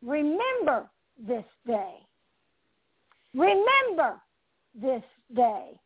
Remember 0.05 0.91
this 1.25 1.45
day. 1.69 1.95
Remember 3.33 4.21
this 4.75 5.03
day 5.37 5.81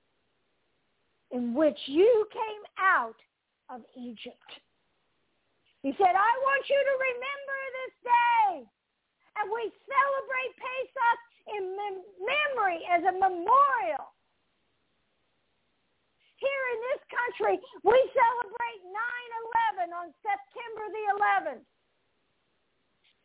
in 1.31 1.53
which 1.53 1.79
you 1.87 2.27
came 2.33 2.63
out 2.81 3.17
of 3.69 3.83
Egypt. 4.01 4.35
He 5.85 5.93
said, 6.01 6.17
I 6.17 6.33
want 6.41 6.65
you 6.65 6.81
to 6.81 6.95
remember 6.97 7.59
this 7.77 7.95
day. 8.09 8.49
And 9.37 9.53
we 9.53 9.69
celebrate 9.85 10.53
Pesach 10.57 11.21
in 11.53 11.63
mem- 11.77 12.09
memory 12.25 12.81
as 12.89 13.05
a 13.05 13.13
memorial. 13.13 14.09
Here 16.41 16.65
in 16.73 16.79
this 16.89 17.03
country, 17.13 17.61
we 17.85 17.99
celebrate 18.17 18.81
9-11 19.85 19.93
on 19.93 20.09
September 20.25 20.85
the 20.89 21.05
11th. 21.21 21.67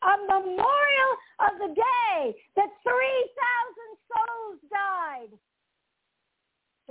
A 0.03 0.15
memorial 0.27 1.11
of 1.47 1.53
the 1.63 1.71
day 1.75 2.35
that 2.59 2.69
3,000 2.83 2.91
souls 4.11 4.59
died. 4.67 5.31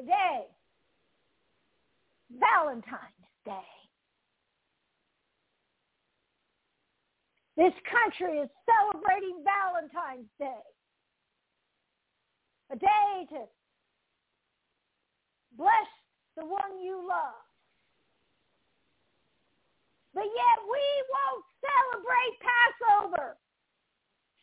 Today, 0.00 0.48
Valentine's 2.32 3.28
Day. 3.44 3.77
This 7.58 7.74
country 7.90 8.38
is 8.38 8.48
celebrating 8.64 9.42
Valentine's 9.42 10.30
Day 10.38 10.62
a 12.70 12.76
day 12.76 13.26
to 13.30 13.44
bless 15.56 15.90
the 16.36 16.44
one 16.44 16.80
you 16.82 16.96
love. 16.96 17.42
But 20.14 20.24
yet 20.24 20.58
we 20.64 20.84
won't 21.10 21.44
celebrate 21.60 22.34
Passover. 22.44 23.36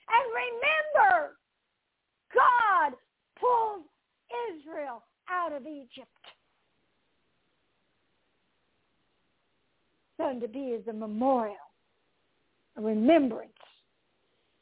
And 0.08 0.26
remember, 0.34 1.38
God 2.34 2.94
pulled 3.40 3.86
Israel 4.52 5.04
out 5.30 5.54
of 5.54 5.66
Egypt. 5.66 6.10
Done 10.18 10.40
to 10.40 10.48
be 10.48 10.78
as 10.80 10.88
a 10.88 10.94
memorial, 10.94 11.56
remembrance. 12.84 13.52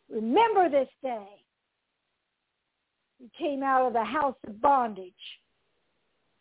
Remember 0.10 0.70
this 0.70 0.90
day 1.02 1.28
you 3.20 3.30
came 3.38 3.64
out 3.64 3.88
of 3.88 3.94
the 3.94 4.04
house 4.04 4.36
of 4.46 4.62
bondage. 4.62 5.14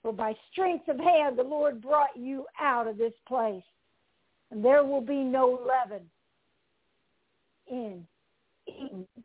For 0.03 0.13
by 0.13 0.35
strength 0.51 0.89
of 0.89 0.99
hand 0.99 1.39
the 1.39 1.45
Lord 1.45 1.81
brought 1.81 2.17
you 2.17 2.45
out 2.61 2.89
of 2.89 2.99
this 2.99 3.13
place. 3.29 3.63
And 4.51 4.65
there 4.65 4.85
will 4.85 5.01
be 5.01 5.23
no 5.23 5.61
leaven 5.67 6.03
in, 7.71 8.05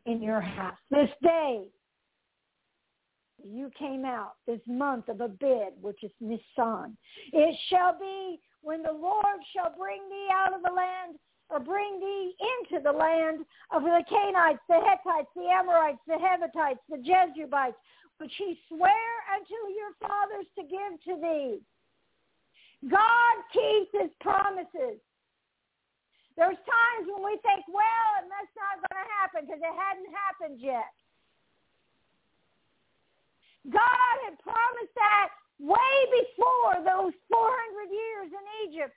in, 0.06 0.22
your 0.22 0.40
house. 0.40 0.78
This 0.90 1.10
day 1.22 1.64
you 3.42 3.70
came 3.78 4.04
out, 4.04 4.34
this 4.46 4.60
month 4.66 5.08
of 5.08 5.20
Abib, 5.20 5.74
which 5.80 6.02
is 6.02 6.12
Nisan. 6.20 6.96
It 7.32 7.56
shall 7.68 7.98
be 7.98 8.40
when 8.62 8.82
the 8.82 8.92
Lord 8.92 9.40
shall 9.52 9.74
bring 9.76 10.00
thee 10.08 10.28
out 10.32 10.54
of 10.54 10.62
the 10.62 10.72
land 10.72 11.18
or 11.50 11.60
bring 11.60 12.00
thee 12.00 12.34
into 12.36 12.82
the 12.82 12.92
land 12.92 13.44
of 13.72 13.82
the 13.82 14.04
Canaanites, 14.08 14.60
the 14.68 14.80
Hittites, 14.80 15.32
the 15.34 15.48
Amorites, 15.48 16.00
the 16.06 16.20
Hevitites, 16.20 16.84
the 16.88 17.00
Jebusites, 17.00 17.76
which 18.18 18.32
he 18.36 18.58
sware 18.68 19.18
unto 19.32 19.56
your 19.72 19.92
fathers 20.00 20.46
to 20.56 20.62
give 20.62 20.92
to 21.08 21.14
thee. 21.20 21.60
God 22.86 23.34
keeps 23.52 23.90
his 23.92 24.12
promises. 24.20 25.00
There's 26.36 26.60
times 26.62 27.10
when 27.10 27.26
we 27.26 27.34
think, 27.42 27.66
well, 27.66 28.12
that's 28.30 28.54
not 28.54 28.78
going 28.78 28.94
to 29.02 29.08
happen 29.18 29.40
because 29.42 29.58
it 29.58 29.74
hadn't 29.74 30.10
happened 30.14 30.62
yet. 30.62 30.94
God 33.66 34.14
had 34.22 34.38
promised 34.38 34.94
that 34.94 35.34
way 35.58 35.94
before 36.14 36.78
those 36.86 37.12
400 37.26 37.90
years 37.90 38.30
in 38.30 38.44
Egypt. 38.70 38.94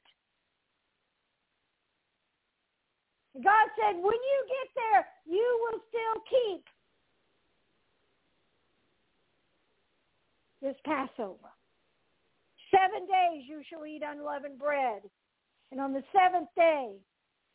God 3.35 3.67
said, 3.79 3.95
when 3.95 4.19
you 4.19 4.39
get 4.47 4.69
there, 4.75 5.07
you 5.25 5.59
will 5.63 5.79
still 5.87 6.21
keep 6.29 6.65
this 10.61 10.75
Passover. 10.83 11.49
Seven 12.69 13.07
days 13.07 13.43
you 13.47 13.61
shall 13.69 13.85
eat 13.85 14.03
unleavened 14.05 14.59
bread. 14.59 15.01
And 15.71 15.79
on 15.79 15.93
the 15.93 16.03
seventh 16.11 16.49
day 16.57 16.91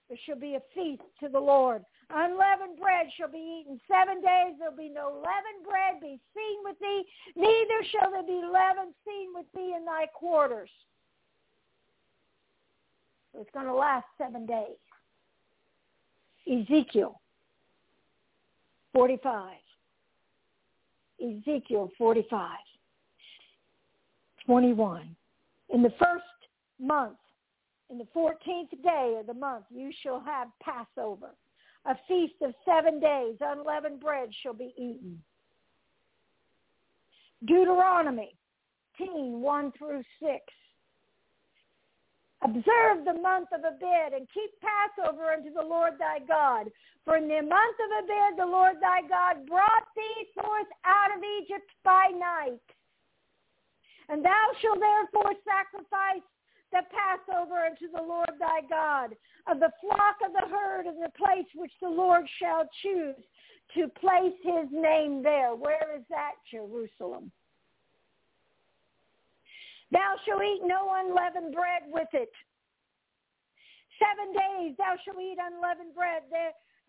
there 0.09 0.19
shall 0.25 0.39
be 0.39 0.55
a 0.55 0.63
feast 0.75 1.03
to 1.21 1.29
the 1.29 1.41
Lord. 1.41 1.85
Unleavened 2.09 2.79
bread 2.79 3.07
shall 3.19 3.31
be 3.31 3.61
eaten. 3.61 3.81
Seven 3.91 4.23
days 4.23 4.57
there 4.59 4.71
will 4.71 4.77
be 4.77 4.89
no 4.89 5.13
leavened 5.13 5.67
bread 5.69 6.01
be 6.01 6.21
seen 6.35 6.59
with 6.65 6.79
thee, 6.81 7.05
neither 7.35 7.85
shall 7.91 8.11
there 8.11 8.23
be 8.23 8.41
leaven 8.47 8.95
seen 9.05 9.35
with 9.35 9.47
thee 9.55 9.75
in 9.77 9.85
thy 9.85 10.07
quarters. 10.15 10.71
So 13.33 13.41
it's 13.41 13.51
going 13.53 13.67
to 13.67 13.75
last 13.75 14.07
seven 14.17 14.47
days. 14.47 14.79
Ezekiel 16.51 17.21
45. 18.93 19.57
Ezekiel 21.21 21.91
45. 21.99 22.51
21. 24.47 25.17
In 25.71 25.83
the 25.83 25.93
first 25.99 26.25
month, 26.81 27.17
in 27.91 27.99
the 27.99 28.07
14th 28.17 28.71
day 28.83 29.17
of 29.19 29.27
the 29.27 29.35
month, 29.35 29.65
you 29.71 29.91
shall 30.03 30.21
have 30.21 30.49
Passover. 30.63 31.31
A 31.85 31.95
feast 32.09 32.35
of 32.43 32.53
seven 32.65 33.01
days, 33.01 33.37
unleavened 33.41 34.01
bread 34.01 34.31
shall 34.43 34.55
be 34.55 34.73
eaten. 34.77 35.23
Deuteronomy 37.45 38.35
10, 38.99 39.41
1 39.41 39.73
through 39.79 40.03
6. 40.21 40.33
Observe 42.47 43.03
the 43.05 43.19
month 43.21 43.51
of 43.51 43.67
Abib 43.67 44.15
and 44.15 44.29
keep 44.31 44.55
Passover 44.63 45.35
unto 45.35 45.53
the 45.53 45.67
Lord 45.67 45.95
thy 45.99 46.21
God. 46.23 46.71
For 47.05 47.17
in 47.17 47.27
the 47.27 47.43
month 47.43 47.79
of 47.83 48.05
Abib 48.05 48.39
the 48.39 48.47
Lord 48.47 48.77
thy 48.81 49.03
God 49.03 49.47
brought 49.51 49.91
thee 49.97 50.31
forth 50.33 50.71
out 50.85 51.11
of 51.11 51.25
Egypt 51.43 51.67
by 51.83 52.07
night. 52.15 52.63
And 54.09 54.25
thou 54.25 54.47
shalt 54.63 54.79
therefore 54.79 55.35
sacrifice 55.43 56.23
the 56.71 56.87
Passover 56.95 57.67
unto 57.67 57.91
the 57.91 58.03
Lord 58.03 58.31
thy 58.39 58.63
God 58.71 59.17
of 59.51 59.59
the 59.59 59.73
flock 59.83 60.23
of 60.25 60.33
the 60.33 60.47
herd 60.47 60.87
in 60.87 61.01
the 61.01 61.11
place 61.19 61.51
which 61.57 61.73
the 61.83 61.89
Lord 61.89 62.23
shall 62.39 62.63
choose 62.83 63.19
to 63.75 63.89
place 63.99 64.39
his 64.45 64.71
name 64.71 65.21
there. 65.21 65.57
Where 65.57 65.97
is 65.97 66.05
that? 66.11 66.39
Jerusalem. 66.49 67.33
Thou 69.93 70.17
shalt 70.27 70.43
eat 70.43 70.63
no 70.65 70.91
unleavened 70.99 71.55
bread 71.55 71.87
with 71.87 72.09
it. 72.13 72.33
Seven 73.97 74.35
days 74.35 74.77
thou 74.77 74.99
shalt 75.05 75.21
eat 75.21 75.39
unleavened 75.41 75.95
bread 75.95 76.23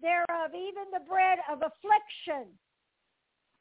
thereof, 0.01 0.51
even 0.53 0.89
the 0.91 1.05
bread 1.07 1.39
of 1.49 1.61
affliction. 1.63 2.51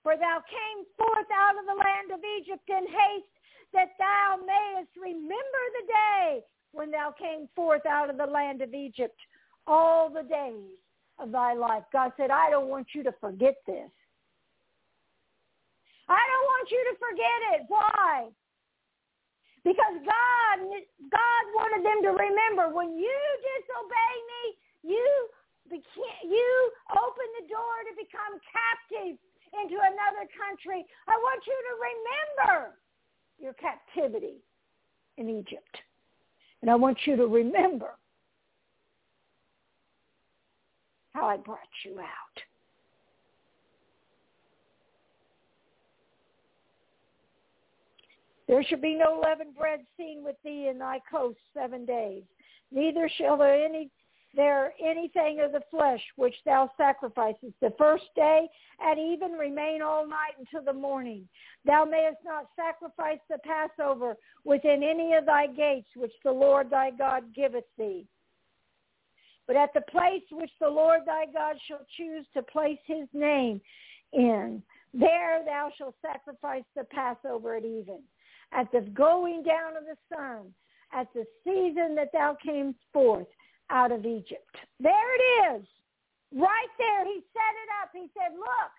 For 0.02 0.16
thou 0.16 0.42
came 0.46 0.86
forth 0.96 1.30
out 1.34 1.58
of 1.58 1.66
the 1.66 1.78
land 1.78 2.10
of 2.14 2.20
Egypt 2.40 2.68
in 2.68 2.86
haste, 2.86 3.36
that 3.72 3.98
thou 3.98 4.38
mayest 4.38 4.90
remember 4.96 5.62
the 5.80 5.86
day 5.86 6.40
when 6.72 6.90
thou 6.90 7.12
came 7.18 7.48
forth 7.54 7.84
out 7.86 8.10
of 8.10 8.16
the 8.16 8.26
land 8.26 8.62
of 8.62 8.74
Egypt, 8.74 9.18
all 9.66 10.08
the 10.08 10.22
days 10.22 10.78
of 11.18 11.32
thy 11.32 11.54
life. 11.54 11.82
God 11.92 12.12
said, 12.16 12.30
I 12.30 12.50
don't 12.50 12.68
want 12.68 12.88
you 12.94 13.02
to 13.02 13.12
forget 13.20 13.56
this. 13.66 13.90
I 16.08 16.22
don't 16.22 16.46
want 16.46 16.70
you 16.70 16.84
to 16.90 16.98
forget 16.98 17.60
it. 17.60 17.64
Why? 17.68 18.28
Because 19.66 19.98
God, 20.06 20.58
God 21.10 21.44
wanted 21.58 21.82
them 21.82 21.98
to 22.06 22.14
remember 22.14 22.70
when 22.70 22.94
you 22.94 23.18
disobey 23.42 24.14
me, 24.30 24.94
you 24.94 25.10
you 26.22 26.70
open 26.94 27.26
the 27.42 27.48
door 27.50 27.74
to 27.90 27.92
become 27.98 28.38
captive 28.46 29.18
into 29.58 29.74
another 29.74 30.30
country. 30.38 30.86
I 31.08 31.18
want 31.18 31.42
you 31.42 31.58
to 31.58 31.74
remember 31.82 32.78
your 33.40 33.54
captivity 33.54 34.38
in 35.18 35.28
Egypt. 35.28 35.82
And 36.62 36.70
I 36.70 36.76
want 36.76 36.98
you 37.04 37.16
to 37.16 37.26
remember 37.26 37.98
how 41.12 41.26
I 41.26 41.36
brought 41.38 41.58
you 41.84 41.98
out. 41.98 42.38
There 48.48 48.62
shall 48.64 48.80
be 48.80 48.94
no 48.94 49.20
leavened 49.22 49.56
bread 49.56 49.80
seen 49.96 50.22
with 50.22 50.36
thee 50.44 50.68
in 50.70 50.78
thy 50.78 51.00
coast 51.10 51.38
seven 51.52 51.84
days. 51.84 52.22
Neither 52.70 53.10
shall 53.16 53.36
there 53.36 53.64
any 53.64 53.90
there 54.34 54.74
anything 54.84 55.40
of 55.40 55.52
the 55.52 55.62
flesh 55.70 56.02
which 56.16 56.34
thou 56.44 56.70
sacrificest 56.76 57.54
the 57.62 57.72
first 57.78 58.04
day 58.14 58.46
at 58.80 58.98
even 58.98 59.32
remain 59.32 59.80
all 59.80 60.06
night 60.06 60.34
until 60.38 60.62
the 60.62 60.78
morning. 60.78 61.26
Thou 61.64 61.86
mayest 61.86 62.18
not 62.22 62.50
sacrifice 62.54 63.18
the 63.30 63.38
Passover 63.38 64.16
within 64.44 64.82
any 64.82 65.14
of 65.14 65.24
thy 65.24 65.46
gates 65.46 65.88
which 65.96 66.12
the 66.22 66.32
Lord 66.32 66.68
thy 66.68 66.90
God 66.90 67.34
giveth 67.34 67.64
thee. 67.78 68.06
But 69.46 69.56
at 69.56 69.72
the 69.72 69.80
place 69.90 70.24
which 70.30 70.50
the 70.60 70.68
Lord 70.68 71.00
thy 71.06 71.24
God 71.32 71.56
shall 71.66 71.86
choose 71.96 72.26
to 72.34 72.42
place 72.42 72.80
his 72.84 73.08
name 73.14 73.60
in, 74.12 74.62
there 74.92 75.42
thou 75.46 75.70
shalt 75.78 75.94
sacrifice 76.02 76.64
the 76.76 76.84
Passover 76.84 77.56
at 77.56 77.64
even 77.64 78.00
at 78.52 78.70
the 78.72 78.80
going 78.92 79.42
down 79.42 79.76
of 79.76 79.84
the 79.84 79.96
sun, 80.14 80.52
at 80.92 81.08
the 81.14 81.24
season 81.44 81.94
that 81.96 82.10
thou 82.12 82.36
camest 82.42 82.78
forth 82.92 83.26
out 83.70 83.92
of 83.92 84.06
Egypt. 84.06 84.56
There 84.80 85.14
it 85.14 85.56
is. 85.56 85.66
Right 86.34 86.72
there. 86.78 87.04
He 87.04 87.20
set 87.32 87.54
it 87.62 87.70
up. 87.82 87.90
He 87.92 88.06
said, 88.14 88.36
look, 88.36 88.72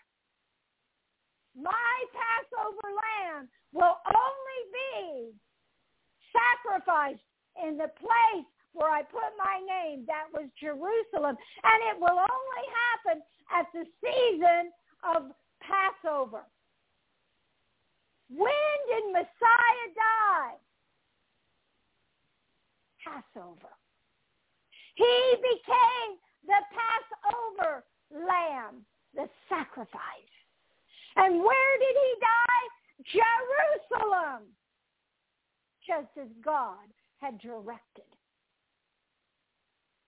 my 1.55 2.05
Passover 2.13 2.89
lamb 2.93 3.49
will 3.73 3.97
only 4.07 4.61
be 4.71 5.33
sacrificed 6.31 7.23
in 7.63 7.77
the 7.77 7.89
place 7.99 8.45
where 8.73 8.91
I 8.91 9.01
put 9.01 9.33
my 9.37 9.59
name. 9.65 10.05
That 10.05 10.29
was 10.33 10.49
Jerusalem. 10.59 11.35
And 11.63 11.79
it 11.91 11.99
will 11.99 12.19
only 12.19 12.65
happen 12.85 13.23
at 13.51 13.65
the 13.73 13.85
season 13.99 14.71
of 15.03 15.31
Passover. 15.61 16.43
When 18.29 18.77
did 18.89 19.11
Messiah 19.11 19.87
die? 19.95 20.57
Passover. 23.03 23.71
He 24.95 25.35
became 25.37 26.17
the 26.45 26.59
Passover 26.73 27.83
lamb, 28.11 28.85
the 29.15 29.29
sacrifice. 29.47 30.33
And 31.15 31.39
where 31.39 31.79
did 31.79 31.95
he 31.95 32.13
die? 32.19 32.67
Jerusalem. 33.13 34.43
Just 35.85 36.09
as 36.19 36.27
God 36.43 36.85
had 37.19 37.39
directed. 37.39 38.03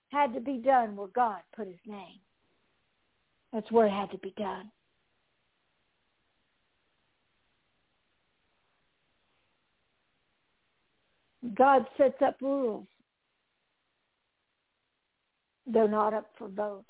Had 0.10 0.34
to 0.34 0.40
be 0.40 0.58
done 0.58 0.96
where 0.96 1.08
God 1.08 1.40
put 1.56 1.68
his 1.68 1.80
name. 1.86 2.20
That's 3.54 3.72
where 3.72 3.88
it 3.88 3.92
had 3.92 4.12
to 4.12 4.18
be 4.18 4.34
done. 4.38 4.72
God 11.56 11.86
sets 11.98 12.22
up 12.26 12.38
rules. 12.42 12.88
They're 15.66 15.88
not 15.88 16.14
up 16.14 16.28
for 16.38 16.48
vote. 16.48 16.86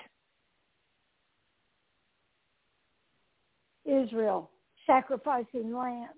Israel 3.84 4.50
sacrificing 4.86 5.74
lambs 5.74 6.14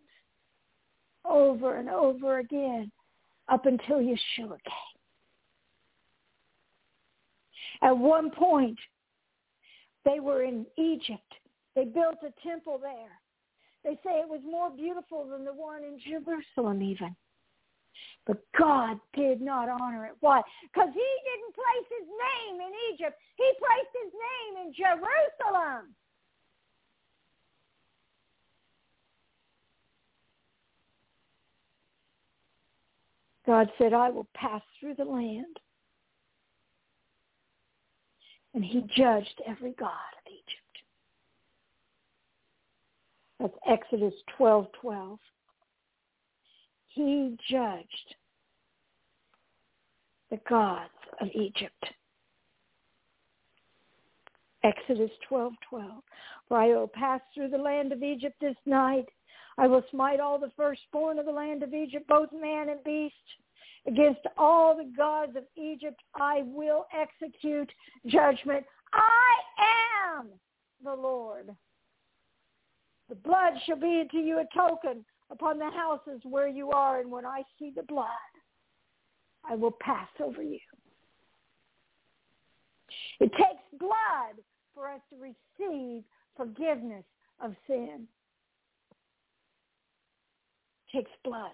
over 1.25 1.77
and 1.77 1.89
over 1.89 2.39
again 2.39 2.91
up 3.49 3.67
until 3.67 3.99
Yeshua 3.99 4.59
came. 4.65 4.93
At 7.83 7.97
one 7.97 8.31
point, 8.31 8.79
they 10.05 10.21
were 10.21 10.43
in 10.45 10.67
Egypt. 10.79 11.21
They 11.75 11.85
built 11.85 12.17
a 12.23 12.33
temple 12.47 12.79
there. 12.81 13.19
They 13.85 13.95
say 14.05 14.21
it 14.21 14.29
was 14.29 14.41
more 14.49 14.71
beautiful 14.71 15.27
than 15.29 15.45
the 15.45 15.53
one 15.53 15.83
in 15.83 15.99
Jerusalem 15.99 16.83
even. 16.83 17.17
But 18.27 18.43
God 18.59 19.01
did 19.15 19.41
not 19.41 19.69
honor 19.69 20.07
it. 20.07 20.13
Why? 20.21 20.43
Because 20.63 20.91
he 20.95 21.11
didn't 21.25 21.55
place 21.55 21.89
his 21.99 22.09
name 22.09 22.61
in 22.61 22.73
Egypt. 22.93 23.19
He 23.37 23.51
placed 23.59 23.93
his 24.05 24.13
name 24.13 24.67
in 24.67 24.73
Jerusalem. 24.73 25.95
God 33.45 33.71
said, 33.77 33.93
I 33.93 34.09
will 34.11 34.29
pass 34.35 34.63
through 34.79 34.95
the 34.95 35.05
land. 35.05 35.59
And 38.55 38.65
he 38.65 38.83
judged 38.97 39.43
every 39.47 39.73
god 39.73 39.89
of 39.89 40.31
Egypt. 40.31 40.63
That's 43.41 43.55
Exodus 43.67 44.15
12, 44.37 44.67
12 44.81 45.19
he 46.95 47.37
judged 47.49 48.15
the 50.31 50.39
gods 50.49 50.91
of 51.21 51.29
Egypt. 51.35 51.85
Exodus 54.65 55.11
12:12. 55.29 55.57
12. 55.69 56.03
For 56.49 56.57
I 56.57 56.69
will 56.69 56.89
pass 56.89 57.21
through 57.35 57.49
the 57.49 57.59
land 57.59 57.93
of 57.93 58.03
Egypt 58.03 58.37
this 58.41 58.57
night. 58.67 59.09
I 59.59 59.67
will 59.67 59.85
smite 59.91 60.21
all 60.21 60.39
the 60.39 60.53
firstborn 60.57 61.19
of 61.19 61.27
the 61.27 61.33
land 61.33 61.63
of 61.63 61.75
Egypt, 61.75 62.07
both 62.09 62.33
man 62.33 62.69
and 62.69 62.83
beast. 62.85 63.15
Against 63.87 64.21
all 64.39 64.77
the 64.77 64.91
gods 64.97 65.37
of 65.37 65.45
Egypt 65.57 66.01
I 66.15 66.43
will 66.45 66.87
execute 66.97 67.71
judgment. 68.07 68.65
I 68.93 70.19
am 70.19 70.29
the 70.85 70.95
Lord. 70.95 71.55
The 73.09 73.17
blood 73.17 73.55
shall 73.67 73.77
be 73.77 74.07
to 74.11 74.19
you 74.19 74.39
a 74.39 74.47
token 74.55 75.05
upon 75.33 75.59
the 75.59 75.71
houses 75.71 76.21
where 76.25 76.47
you 76.47 76.71
are, 76.71 77.01
and 77.01 77.11
when 77.11 77.25
I 77.25 77.43
see 77.59 77.73
the 77.75 77.83
blood, 77.83 78.07
I 79.49 79.57
will 79.57 79.75
pass 79.81 80.09
over 80.23 80.43
you. 80.43 80.61
It 83.19 83.33
takes 83.33 83.81
blood 83.81 84.43
for 84.75 84.89
us 84.89 85.01
to 85.11 85.17
receive 85.17 86.05
forgiveness 86.37 87.05
of 87.41 87.55
sin. 87.67 88.07
It 90.93 90.99
takes 90.99 91.11
blood. 91.25 91.53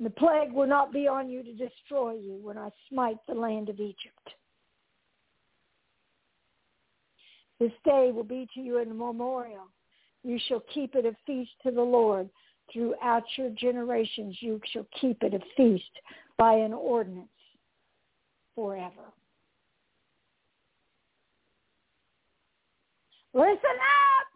The 0.00 0.10
plague 0.10 0.52
will 0.52 0.66
not 0.66 0.92
be 0.92 1.06
on 1.06 1.28
you 1.28 1.42
to 1.42 1.52
destroy 1.52 2.14
you 2.14 2.38
when 2.42 2.58
I 2.58 2.70
smite 2.88 3.18
the 3.28 3.34
land 3.34 3.68
of 3.68 3.78
Egypt. 3.78 4.30
This 7.60 7.72
day 7.84 8.10
will 8.12 8.24
be 8.24 8.48
to 8.54 8.60
you 8.60 8.78
a 8.78 8.84
memorial. 8.84 9.68
You 10.24 10.38
shall 10.48 10.64
keep 10.72 10.94
it 10.94 11.04
a 11.04 11.14
feast 11.26 11.50
to 11.62 11.70
the 11.70 11.82
Lord. 11.82 12.28
Throughout 12.72 13.24
your 13.36 13.50
generations, 13.50 14.38
you 14.40 14.58
shall 14.72 14.86
keep 14.98 15.22
it 15.22 15.34
a 15.34 15.40
feast 15.54 15.84
by 16.38 16.54
an 16.54 16.72
ordinance 16.72 17.28
forever. 18.54 19.12
Listen 23.34 23.50
up! 23.52 24.26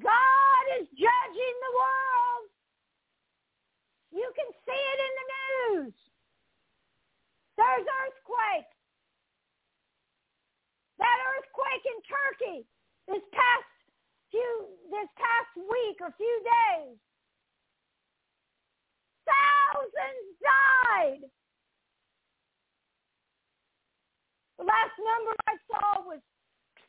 God 0.00 0.80
is 0.80 0.86
judging 0.92 1.56
the 1.66 1.72
world. 1.74 2.48
You 4.12 4.30
can 4.36 4.52
see 4.64 4.72
it 4.72 5.00
in 5.06 5.12
the 5.18 5.84
news. 5.84 5.94
There's 7.56 7.86
earthquakes. 7.86 8.79
That 11.00 11.18
earthquake 11.32 11.84
in 11.88 11.98
Turkey 12.04 12.68
this 13.08 13.24
past 13.32 13.64
few 14.30 14.68
this 14.92 15.08
past 15.16 15.56
week 15.56 15.96
or 16.00 16.12
few 16.16 16.42
days. 16.44 16.96
Thousands 19.24 20.36
died. 20.44 21.24
The 24.58 24.64
last 24.64 24.92
number 25.00 25.32
I 25.48 25.56
saw 25.72 26.02
was 26.04 26.20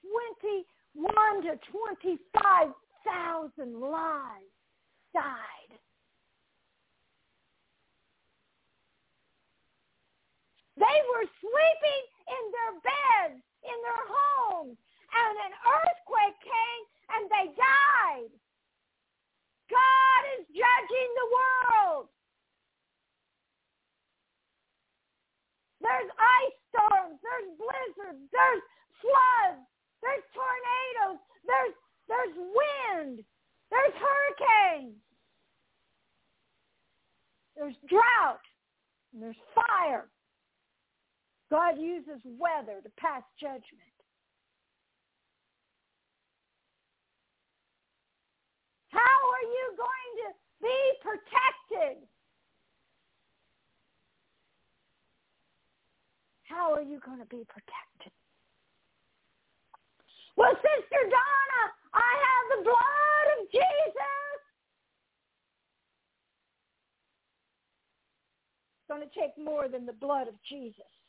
21 0.04 1.44
to 1.44 1.58
25,000 1.72 3.80
lives 3.80 4.52
died. 5.14 5.80
They 10.78 11.02
were 11.14 11.26
sleeping 11.40 12.04
in 12.28 12.52
their 12.52 12.74
beds, 12.82 13.44
in 13.64 13.78
their 13.82 14.04
homes, 14.08 14.78
and 14.78 15.34
an 15.46 15.54
earthquake 15.62 16.38
came 16.42 16.84
and 17.16 17.24
they 17.30 17.48
died. 17.56 18.32
God 19.72 20.22
is 20.40 20.44
judging 20.52 21.12
the 21.16 21.28
world. 21.32 22.08
There's 25.82 26.12
ice 26.14 26.58
storms, 26.70 27.18
there's 27.24 27.50
blizzards, 27.58 28.24
there's 28.30 28.64
floods, 29.02 29.66
there's 30.04 30.26
tornadoes, 30.36 31.20
there's 31.46 31.76
there's 32.08 32.36
wind, 32.38 33.24
there's 33.72 33.96
hurricanes, 33.96 35.00
there's 37.56 37.76
drought, 37.88 38.44
and 39.14 39.24
there's 39.24 39.42
fire. 39.56 40.08
God 41.52 41.76
uses 41.78 42.24
weather 42.40 42.80
to 42.82 42.90
pass 42.96 43.24
judgment. 43.38 43.92
How 48.88 49.00
are 49.04 49.48
you 49.52 49.76
going 49.76 50.14
to 50.24 50.30
be 50.64 50.80
protected? 51.04 52.08
How 56.44 56.74
are 56.74 56.82
you 56.82 57.02
going 57.06 57.20
to 57.20 57.26
be 57.26 57.44
protected? 57.44 58.16
Well, 60.38 60.56
Sister 60.56 61.04
Donna, 61.04 61.64
I 61.94 62.12
have 62.16 62.60
the 62.60 62.64
blood 62.64 63.28
of 63.40 63.52
Jesus. 63.52 64.40
It's 68.80 68.88
going 68.88 69.04
to 69.04 69.20
take 69.20 69.38
more 69.38 69.68
than 69.68 69.86
the 69.86 69.94
blood 69.94 70.30
of 70.30 70.36
Jesus. 70.48 71.01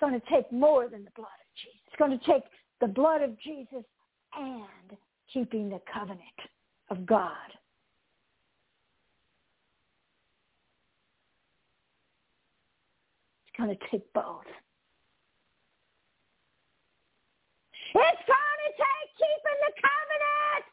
It's 0.00 0.08
going 0.08 0.18
to 0.18 0.30
take 0.30 0.50
more 0.50 0.88
than 0.88 1.04
the 1.04 1.10
blood 1.14 1.26
of 1.26 1.54
Jesus. 1.60 1.80
It's 1.86 1.96
going 1.98 2.18
to 2.18 2.24
take 2.24 2.44
the 2.80 2.86
blood 2.86 3.20
of 3.20 3.38
Jesus 3.38 3.84
and 4.34 4.96
keeping 5.30 5.68
the 5.68 5.80
covenant 5.92 6.22
of 6.88 7.04
God. 7.04 7.34
It's 13.44 13.58
going 13.58 13.68
to 13.68 13.76
take 13.90 14.10
both. 14.14 14.48
It's 17.92 18.24
going 18.26 18.60
to 18.64 18.72
take 18.72 19.10
keeping 19.18 19.60
the 19.66 19.72
covenant. 19.84 20.64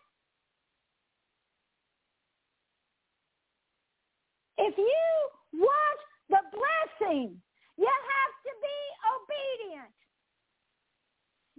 If 4.57 4.78
you 4.78 5.59
want 5.59 5.99
the 6.30 6.39
blessing, 6.55 7.41
you 7.78 7.86
have 7.89 8.34
to 8.43 8.51
be 8.57 8.80
obedient. 9.13 9.97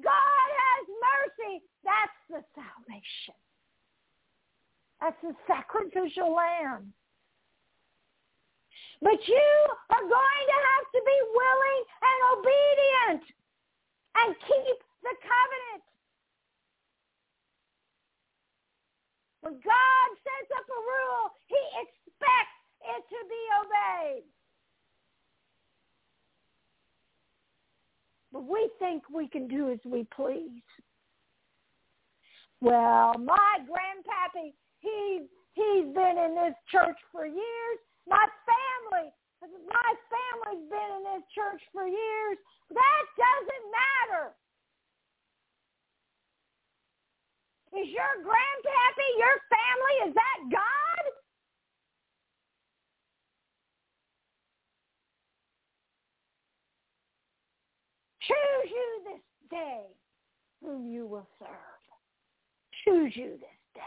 God 0.03 0.47
has 0.51 0.85
mercy. 0.87 1.63
That's 1.83 2.19
the 2.31 2.43
salvation. 2.55 3.39
That's 5.01 5.19
the 5.23 5.35
sacrificial 5.47 6.35
lamb. 6.35 6.93
But 9.01 9.19
you 9.27 9.51
are 9.95 10.07
going 10.07 10.47
to 10.51 10.59
have 10.59 10.87
to 10.91 11.01
be 11.07 11.19
willing 11.35 11.83
and 12.03 12.19
obedient 12.35 13.23
and 14.19 14.35
keep 14.43 14.79
the 15.07 15.15
covenant. 15.23 15.85
When 19.41 19.55
God 19.63 20.09
sets 20.19 20.51
up 20.59 20.67
a 20.67 20.81
rule, 20.83 21.31
he 21.47 21.63
expects 21.79 22.59
it 22.91 23.03
to 23.07 23.21
be 23.31 23.43
obeyed. 23.63 24.27
But 28.33 28.45
we 28.45 28.71
think 28.79 29.03
we 29.13 29.29
can 29.29 29.49
do 29.49 29.71
as 29.71 29.79
we 29.85 30.07
please. 30.15 30.63
Well, 32.61 33.15
my 33.19 33.63
grandpappy, 33.65 34.53
he 34.81 35.27
he's 35.55 35.95
been 35.95 36.17
in 36.19 36.35
this 36.35 36.55
church 36.71 36.99
for 37.13 37.25
years. 37.25 37.79
My 38.07 38.27
family, 38.45 39.11
my 39.41 39.91
family's 40.11 40.69
been 40.69 40.91
in 40.99 41.03
this 41.15 41.25
church 41.35 41.63
for 41.73 41.87
years. 41.87 42.39
That 42.71 43.05
doesn't 43.17 43.67
matter. 43.71 44.35
Is 47.77 47.89
your 47.93 48.25
grandpappy 48.25 49.09
your 49.19 49.37
family? 49.49 49.97
Is 50.09 50.15
that 50.15 50.39
God? 50.51 50.98
Choose 58.69 58.75
you 58.75 59.13
this 59.13 59.23
day 59.51 59.83
whom 60.63 60.87
you 60.87 61.07
will 61.07 61.27
serve. 61.39 61.49
Choose 62.85 63.13
you 63.15 63.31
this 63.31 63.41
day 63.75 63.81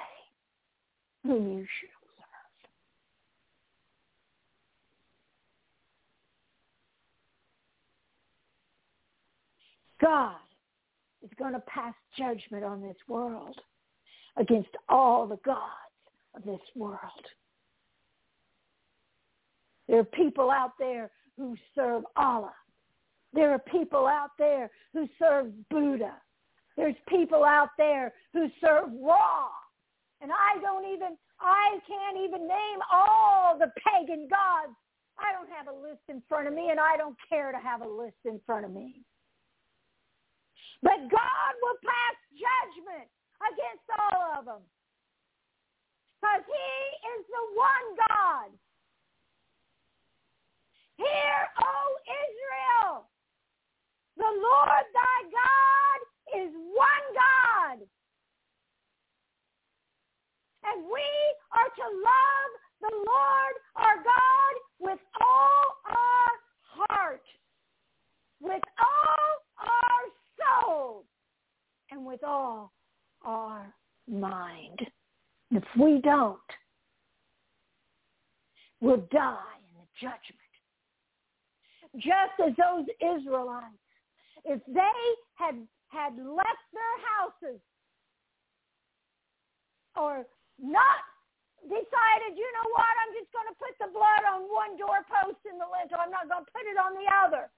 whom 1.24 1.52
you 1.52 1.66
shall 1.80 1.90
serve. 2.18 2.30
God 10.02 10.36
is 11.24 11.30
going 11.38 11.54
to 11.54 11.60
pass 11.62 11.94
judgment 12.18 12.64
on 12.64 12.82
this 12.82 12.98
world 13.08 13.56
against 14.38 14.70
all 14.90 15.28
the 15.28 15.40
gods 15.46 15.62
of 16.36 16.44
this 16.44 16.62
world. 16.76 17.00
There 19.88 20.00
are 20.00 20.06
people 20.06 20.50
out 20.50 20.72
there 20.80 21.12
who 21.38 21.56
serve 21.76 22.04
Allah 22.16 22.54
there 23.34 23.52
are 23.52 23.60
people 23.60 24.08
out 24.08 24.32
there 24.38 24.70
who 24.94 25.08
serve 25.18 25.52
Buddha. 25.70 26.14
There's 26.76 26.96
people 27.08 27.44
out 27.44 27.70
there 27.78 28.14
who 28.34 28.48
serve 28.60 28.90
Ra. 29.02 29.48
And 30.22 30.32
I 30.32 30.62
don't 30.62 30.86
even, 30.86 31.18
I 31.40 31.80
can't 31.88 32.18
even 32.18 32.48
name 32.48 32.80
all 32.92 33.58
the 33.58 33.72
pagan 33.80 34.28
gods. 34.30 34.76
I 35.18 35.32
don't 35.34 35.50
have 35.50 35.68
a 35.68 35.78
list 35.78 36.02
in 36.10 36.22
front 36.28 36.48
of 36.48 36.54
me 36.54 36.70
and 36.72 36.80
I 36.80 36.98
don't 36.98 37.18
care 37.30 37.52
to 37.52 37.58
have 37.58 37.82
a 37.82 37.88
list 37.88 38.18
in 38.26 38.40
front 38.46 38.66
of 38.66 38.72
me. 38.72 39.02
But 40.82 40.98
God 41.10 41.54
will 41.62 41.78
pass 41.86 42.16
judgment 42.34 43.08
against 43.54 43.86
all 44.00 44.40
of 44.40 44.46
them. 44.46 44.64
Because 46.22 46.46
he 46.46 46.72
is 47.18 47.26
the 47.30 47.46
one 47.58 47.88
God. 47.98 48.50
Hear, 50.98 51.38
O 51.62 51.74
Israel, 52.06 53.11
the 54.22 54.34
Lord 54.38 54.86
thy 54.94 55.18
God 55.34 56.00
is 56.46 56.54
one 56.54 57.08
God. 57.18 57.78
And 60.64 60.86
we 60.86 61.10
are 61.52 61.72
to 61.74 61.88
love 62.06 62.52
the 62.82 62.94
Lord 62.94 63.54
our 63.78 63.98
God 63.98 64.54
with 64.80 65.00
all 65.20 65.64
our 65.90 66.32
heart, 66.62 67.26
with 68.40 68.62
all 68.78 69.42
our 69.58 70.04
soul, 70.38 71.06
and 71.90 72.06
with 72.06 72.24
all 72.24 72.72
our 73.26 73.74
mind. 74.08 74.80
If 75.50 75.64
we 75.80 76.00
don't, 76.04 76.38
we'll 78.82 79.04
die 79.12 79.58
in 79.68 79.82
the 79.82 79.88
judgment. 80.00 80.38
just 81.96 82.40
as 82.48 82.54
those 82.56 82.86
Israelites, 83.18 83.81
if 84.46 84.60
they 84.68 85.02
had 85.36 85.56
had 85.92 86.16
left 86.16 86.66
their 86.72 86.96
houses 87.04 87.60
or 89.96 90.24
not 90.58 91.04
decided, 91.68 92.40
you 92.40 92.50
know 92.58 92.68
what, 92.74 92.94
I'm 93.06 93.14
just 93.14 93.30
going 93.36 93.50
to 93.52 93.58
put 93.60 93.76
the 93.78 93.92
blood 93.92 94.24
on 94.24 94.48
one 94.50 94.80
doorpost 94.80 95.44
in 95.46 95.60
the 95.60 95.68
lintel. 95.68 96.00
I'm 96.00 96.14
not 96.14 96.32
going 96.32 96.48
to 96.48 96.52
put 96.52 96.66
it 96.66 96.80
on 96.80 96.96
the 96.96 97.08
other. 97.12 97.52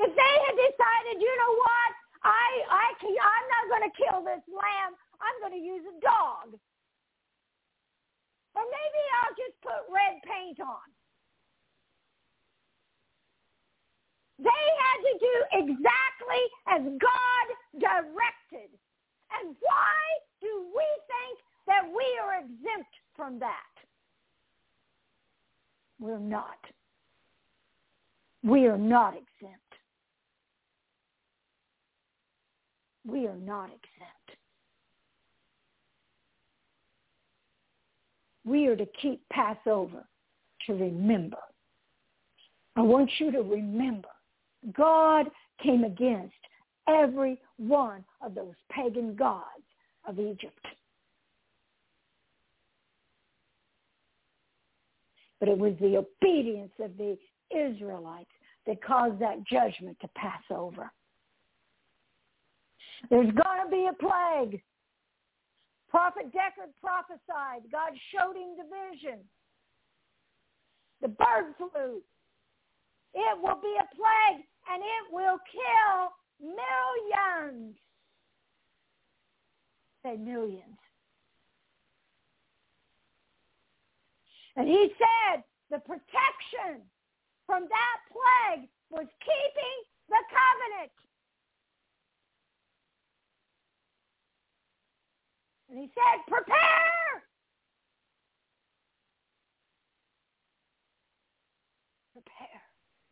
If 0.00 0.10
they 0.16 0.34
had 0.48 0.56
decided, 0.56 1.20
you 1.20 1.34
know 1.44 1.52
what, 1.60 1.90
I, 2.24 2.46
I, 2.72 2.86
can, 2.98 3.12
I'm 3.12 3.46
not 3.52 3.64
going 3.68 3.84
to 3.84 3.94
kill 3.94 4.18
this 4.24 4.44
lamb. 4.48 4.96
I'm 5.20 5.36
going 5.44 5.54
to 5.54 5.60
use 5.60 5.84
a 5.84 5.96
dog. 6.00 6.56
Or 8.56 8.64
maybe 8.64 9.02
I'll 9.20 9.36
just 9.36 9.56
put 9.60 9.86
red 9.92 10.18
paint 10.24 10.58
on. 10.64 10.88
They 14.42 14.64
had 14.80 14.98
to 15.04 15.14
do 15.18 15.34
exactly 15.52 16.42
as 16.66 16.82
God 16.98 17.46
directed. 17.78 18.70
And 19.38 19.54
why 19.60 20.00
do 20.40 20.66
we 20.74 20.86
think 21.06 21.38
that 21.66 21.84
we 21.86 22.18
are 22.22 22.40
exempt 22.40 22.90
from 23.14 23.38
that? 23.40 23.70
We're 26.00 26.18
not. 26.18 26.58
We 28.42 28.66
are 28.66 28.78
not 28.78 29.14
exempt. 29.14 29.60
We 33.06 33.26
are 33.26 33.36
not 33.36 33.66
exempt. 33.66 34.38
We 38.44 38.66
are 38.68 38.76
to 38.76 38.86
keep 39.00 39.20
Passover 39.30 40.06
to 40.66 40.72
remember. 40.72 41.36
I 42.76 42.82
want 42.82 43.10
you 43.18 43.30
to 43.32 43.42
remember 43.42 44.08
God 44.72 45.26
came 45.62 45.84
against 45.84 46.34
every 46.88 47.40
one 47.56 48.04
of 48.20 48.34
those 48.34 48.54
pagan 48.70 49.14
gods 49.14 49.44
of 50.06 50.18
Egypt. 50.18 50.66
But 55.38 55.48
it 55.48 55.58
was 55.58 55.72
the 55.80 55.96
obedience 55.96 56.72
of 56.80 56.96
the 56.98 57.16
Israelites 57.50 58.30
that 58.66 58.84
caused 58.84 59.18
that 59.20 59.44
judgment 59.50 59.96
to 60.00 60.08
pass 60.08 60.42
over. 60.50 60.90
There's 63.08 63.30
going 63.30 63.64
to 63.64 63.70
be 63.70 63.88
a 63.88 63.94
plague. 63.94 64.60
Prophet 65.88 66.26
Deckard 66.26 66.72
prophesied. 66.80 67.70
God 67.72 67.92
showed 68.12 68.36
him 68.36 68.56
the 68.56 68.64
vision. 68.92 69.20
The 71.00 71.08
bird 71.08 71.54
flu. 71.56 72.02
It 73.14 73.38
will 73.42 73.60
be 73.60 73.74
a 73.78 73.94
plague 73.94 74.44
and 74.70 74.82
it 74.82 75.12
will 75.12 75.38
kill 75.50 76.12
millions. 76.40 77.76
Say 80.04 80.16
millions. 80.16 80.78
And 84.56 84.68
he 84.68 84.92
said 84.98 85.42
the 85.70 85.78
protection 85.78 86.82
from 87.46 87.62
that 87.68 87.98
plague 88.10 88.68
was 88.90 89.06
keeping 89.20 89.76
the 90.08 90.22
covenant. 90.30 90.92
And 95.70 95.78
he 95.78 95.90
said, 95.94 96.26
prepare. 96.26 97.22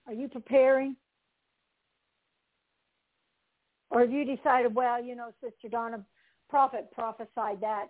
Are 0.09 0.15
you 0.15 0.27
preparing? 0.27 0.97
Or 3.91 4.01
have 4.01 4.11
you 4.11 4.25
decided, 4.25 4.75
well, 4.75 5.03
you 5.03 5.15
know, 5.15 5.31
Sister 5.41 5.69
Donna, 5.69 6.05
prophet 6.49 6.91
prophesied 6.93 7.61
that 7.61 7.89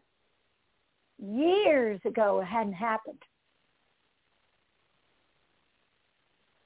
years 1.18 2.00
ago. 2.04 2.40
It 2.40 2.46
hadn't 2.46 2.74
happened. 2.74 3.22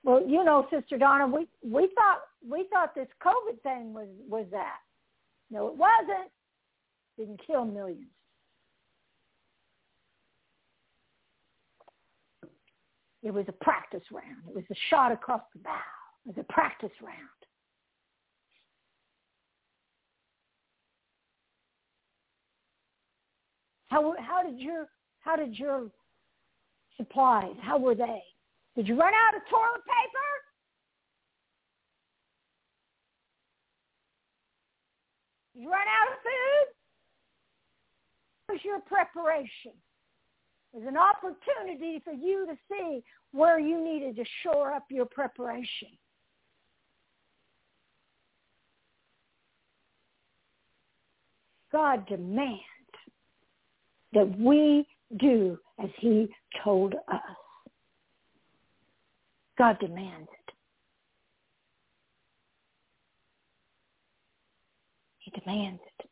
Well, 0.04 0.22
you 0.26 0.44
know, 0.44 0.66
Sister 0.70 0.98
Donna, 0.98 1.26
we 1.26 1.46
we 1.62 1.88
thought 1.94 2.22
we 2.48 2.66
thought 2.72 2.94
this 2.94 3.08
COVID 3.24 3.60
thing 3.62 3.94
was 3.94 4.08
was 4.28 4.46
that. 4.50 4.78
No, 5.50 5.68
it 5.68 5.76
wasn't. 5.76 6.30
Didn't 7.16 7.40
kill 7.46 7.64
millions. 7.64 8.08
It 13.22 13.32
was 13.32 13.44
a 13.48 13.52
practice 13.52 14.02
round. 14.12 14.42
It 14.48 14.54
was 14.54 14.64
a 14.70 14.74
shot 14.90 15.12
across 15.12 15.42
the 15.52 15.60
bow. 15.60 15.78
It 16.26 16.36
was 16.36 16.44
a 16.48 16.52
practice 16.52 16.90
round. 17.00 17.16
How 23.88 24.14
how 24.18 24.42
did 24.42 24.58
your 24.58 24.88
how 25.20 25.36
did 25.36 25.56
your 25.58 25.90
supplies? 26.96 27.54
How 27.60 27.78
were 27.78 27.94
they? 27.94 28.22
Did 28.74 28.88
you 28.88 28.98
run 28.98 29.12
out 29.12 29.36
of 29.36 29.42
toilet 29.50 29.82
paper? 29.84 30.28
Did 35.54 35.62
you 35.62 35.70
run 35.70 35.80
out 35.80 36.12
of 36.12 36.18
food? 36.22 36.74
Where's 38.46 38.64
your 38.64 38.80
preparation? 38.80 39.72
There's 40.72 40.88
an 40.88 40.96
opportunity 40.96 42.00
for 42.02 42.12
you 42.12 42.46
to 42.46 42.56
see 42.70 43.02
where 43.32 43.58
you 43.58 43.82
needed 43.82 44.16
to 44.16 44.24
shore 44.42 44.72
up 44.72 44.84
your 44.90 45.04
preparation. 45.04 45.88
God 51.70 52.06
demands 52.06 52.60
that 54.12 54.38
we 54.38 54.86
do 55.18 55.58
as 55.82 55.88
he 55.98 56.28
told 56.62 56.94
us. 56.94 57.20
God 59.58 59.78
demands 59.80 60.28
it. 60.48 60.54
He 65.18 65.30
demands 65.40 65.80
it. 65.98 66.08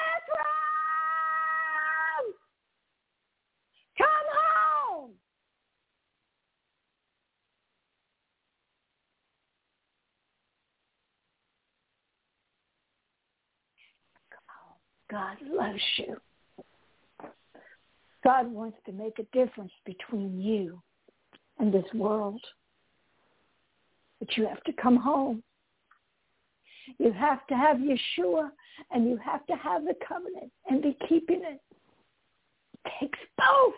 Come 3.98 4.28
home! 4.34 5.10
God 15.10 15.36
loves 15.42 15.82
you. 15.98 16.16
God 18.24 18.52
wants 18.52 18.78
to 18.86 18.92
make 18.92 19.18
a 19.18 19.24
difference 19.36 19.72
between 19.84 20.40
you 20.40 20.80
and 21.58 21.72
this 21.72 21.84
world. 21.94 22.40
But 24.20 24.36
you 24.36 24.46
have 24.46 24.62
to 24.64 24.72
come 24.72 24.96
home. 24.96 25.42
You 26.98 27.12
have 27.12 27.46
to 27.48 27.54
have 27.54 27.78
Yeshua 27.78 28.50
and 28.90 29.08
you 29.08 29.16
have 29.18 29.46
to 29.46 29.54
have 29.54 29.84
the 29.84 29.94
covenant 30.06 30.50
and 30.68 30.82
be 30.82 30.96
keeping 31.08 31.42
it. 31.42 31.60
It 32.74 32.90
takes 33.00 33.18
both. 33.36 33.74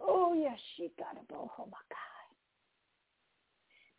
Oh, 0.00 0.34
yashikarabohomakai. 0.36 2.13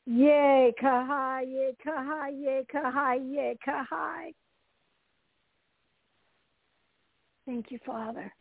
Ye 0.05 0.73
kahai, 0.81 1.45
ye 1.47 1.71
kahai, 1.85 2.29
ye 2.31 2.65
kahai, 2.71 3.33
ye 3.33 3.57
kahai. 3.65 4.33
Thank 7.45 7.71
you, 7.71 7.79
Father. 7.85 8.31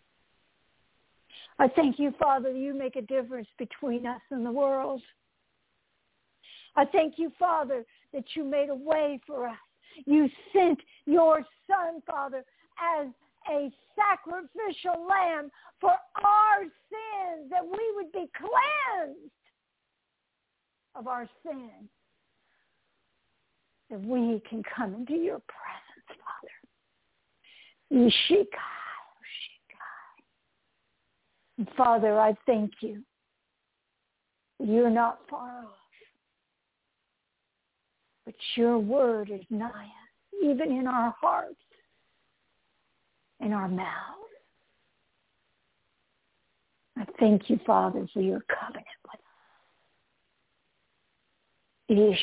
I 1.58 1.68
thank 1.68 1.98
you, 1.98 2.12
Father, 2.18 2.50
you 2.50 2.74
make 2.74 2.96
a 2.96 3.02
difference 3.02 3.48
between 3.58 4.06
us 4.06 4.20
and 4.30 4.44
the 4.44 4.52
world. 4.52 5.02
I 6.76 6.84
thank 6.84 7.18
you, 7.18 7.30
Father, 7.38 7.84
that 8.12 8.24
you 8.34 8.44
made 8.44 8.68
a 8.68 8.74
way 8.74 9.20
for 9.26 9.46
us. 9.46 9.56
You 10.06 10.28
sent 10.52 10.80
your 11.06 11.44
son, 11.66 12.02
Father, 12.06 12.44
as 13.00 13.08
a 13.50 13.70
sacrificial 13.94 15.06
lamb 15.06 15.50
for 15.80 15.92
our 16.24 16.62
sins, 16.62 17.50
that 17.50 17.64
we 17.64 17.92
would 17.94 18.10
be 18.12 18.28
cleansed 18.36 19.30
of 20.94 21.06
our 21.06 21.28
sin, 21.42 21.70
that 23.90 24.00
we 24.00 24.40
can 24.48 24.62
come 24.76 24.94
into 24.94 25.14
your 25.14 25.40
presence, 25.46 26.20
Father. 27.90 28.10
Yeshikai. 28.30 28.74
And 31.58 31.68
Father, 31.76 32.18
I 32.18 32.34
thank 32.46 32.72
you. 32.80 33.02
You're 34.58 34.90
not 34.90 35.20
far 35.28 35.64
off. 35.64 35.70
But 38.24 38.34
your 38.56 38.78
word 38.78 39.30
is 39.30 39.44
nigh 39.50 39.68
us, 39.68 40.42
even 40.42 40.72
in 40.72 40.86
our 40.86 41.14
hearts, 41.20 41.54
in 43.40 43.52
our 43.52 43.68
mouths. 43.68 43.88
I 46.96 47.04
thank 47.18 47.50
you, 47.50 47.60
Father, 47.66 48.06
for 48.12 48.22
your 48.22 48.40
covenant 48.48 48.86
with. 49.04 49.23
Ishaka. 51.90 52.14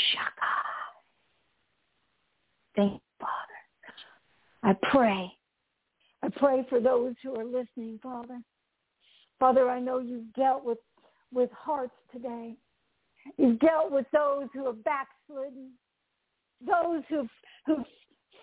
Thank 2.76 2.93
you, 2.93 2.99
Father. 3.20 3.34
I 4.64 4.74
pray. 4.89 5.32
I 6.24 6.30
pray 6.30 6.66
for 6.70 6.80
those 6.80 7.16
who 7.24 7.36
are 7.36 7.45
listening, 7.45 7.99
Father. 8.01 8.39
Father, 9.39 9.70
I 9.70 9.80
know 9.80 9.99
you've 9.99 10.32
dealt 10.34 10.64
with, 10.64 10.78
with 11.34 11.49
hearts 11.51 11.95
today. 12.12 12.55
You've 13.38 13.59
dealt 13.59 13.91
with 13.91 14.05
those 14.14 14.47
who 14.53 14.66
have 14.66 14.84
backslidden, 14.84 15.72
those 16.66 17.03
who've, 17.09 17.30
who've 17.66 17.86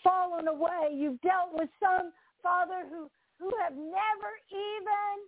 fallen 0.02 0.48
away. 0.48 0.90
You've 0.92 1.20
dealt 1.20 1.50
with 1.52 1.68
some, 1.80 2.12
Father, 2.42 2.84
who, 2.90 3.08
who 3.38 3.52
have 3.62 3.74
never 3.74 4.30
even 4.50 5.26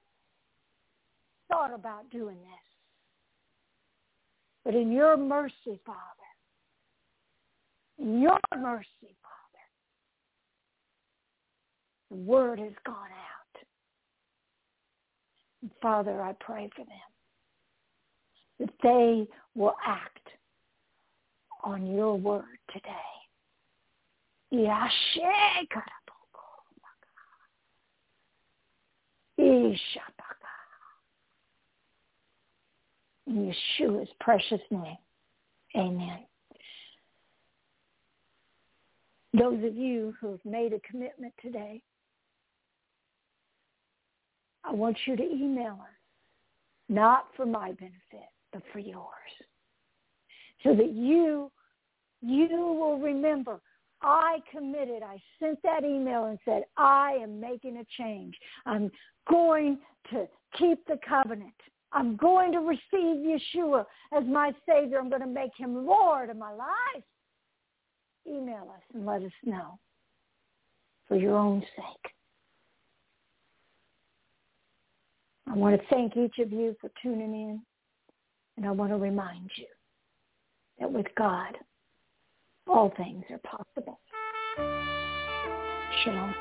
thought 1.49 1.75
about 1.75 2.11
doing 2.11 2.37
this. 2.37 2.70
But 4.65 4.75
in 4.75 4.93
your 4.93 5.17
mercy, 5.17 5.81
Father, 5.85 5.99
in 7.99 8.21
your 8.21 8.39
mercy, 8.57 9.17
Father, 9.23 9.65
the 12.11 12.17
word 12.17 12.59
has 12.59 12.73
gone 12.85 12.97
out. 12.97 13.63
And 15.63 15.71
Father, 15.83 16.23
I 16.23 16.35
pray 16.41 16.71
for 16.75 16.85
them 16.85 17.11
that 18.59 18.71
they 18.83 19.27
will 19.55 19.75
act 19.87 20.29
on 21.65 21.87
your 21.87 22.17
word 22.17 22.45
today. 22.73 22.91
In 33.31 33.53
Yeshua's 33.81 34.09
precious 34.19 34.61
name. 34.71 34.97
Amen. 35.77 36.19
Those 39.33 39.65
of 39.65 39.77
you 39.77 40.15
who 40.21 40.33
have 40.33 40.45
made 40.45 40.73
a 40.73 40.81
commitment 40.81 41.33
today, 41.41 41.81
I 44.65 44.73
want 44.73 44.97
you 45.07 45.17
to 45.17 45.23
email 45.23 45.79
us, 45.81 45.97
not 46.89 47.29
for 47.37 47.47
my 47.47 47.71
benefit, 47.73 48.29
but 48.53 48.63
for 48.73 48.81
yours, 48.81 49.07
so 50.65 50.75
that 50.75 50.91
you 50.91 51.53
you 52.21 52.49
will 52.51 52.99
remember 52.99 53.61
I 54.03 54.39
committed. 54.51 55.03
I 55.03 55.21
sent 55.39 55.63
that 55.63 55.85
email 55.85 56.25
and 56.25 56.39
said, 56.45 56.65
I 56.77 57.19
am 57.23 57.41
making 57.41 57.77
a 57.77 57.85
change. 57.99 58.35
I'm 58.67 58.91
going 59.31 59.79
to 60.11 60.27
keep 60.57 60.85
the 60.87 60.99
covenant. 61.07 61.53
I'm 61.93 62.17
going 62.17 62.53
to 62.53 62.61
receive 62.61 62.81
Yeshua 63.55 63.85
as 64.17 64.25
my 64.25 64.53
Savior. 64.69 64.99
I'm 64.99 65.09
going 65.09 65.23
to 65.23 65.27
make 65.27 65.51
him 65.57 65.87
Lord 65.87 66.31
of 66.31 66.37
my 66.37 66.53
life. 66.53 67.05
Email 68.27 68.69
us 68.75 68.83
and 68.95 69.05
let 69.07 69.23
us 69.23 69.33
know 69.45 69.79
for 71.09 71.17
your 71.17 71.37
own 71.37 71.61
sake. 71.77 72.13
I 75.49 75.55
want 75.55 75.81
to 75.81 75.87
thank 75.89 76.17
each 76.17 76.39
of 76.39 76.53
you 76.53 76.77
for 76.81 76.91
tuning 77.03 77.35
in. 77.35 77.61
And 78.57 78.67
I 78.67 78.71
want 78.71 78.93
to 78.93 78.99
remind 78.99 79.51
you 79.57 79.67
that 80.79 80.93
with 80.93 81.07
God, 81.17 81.57
all 82.67 82.93
things 82.97 83.25
are 83.31 83.39
possible. 83.39 83.99
Shalom. 86.05 86.35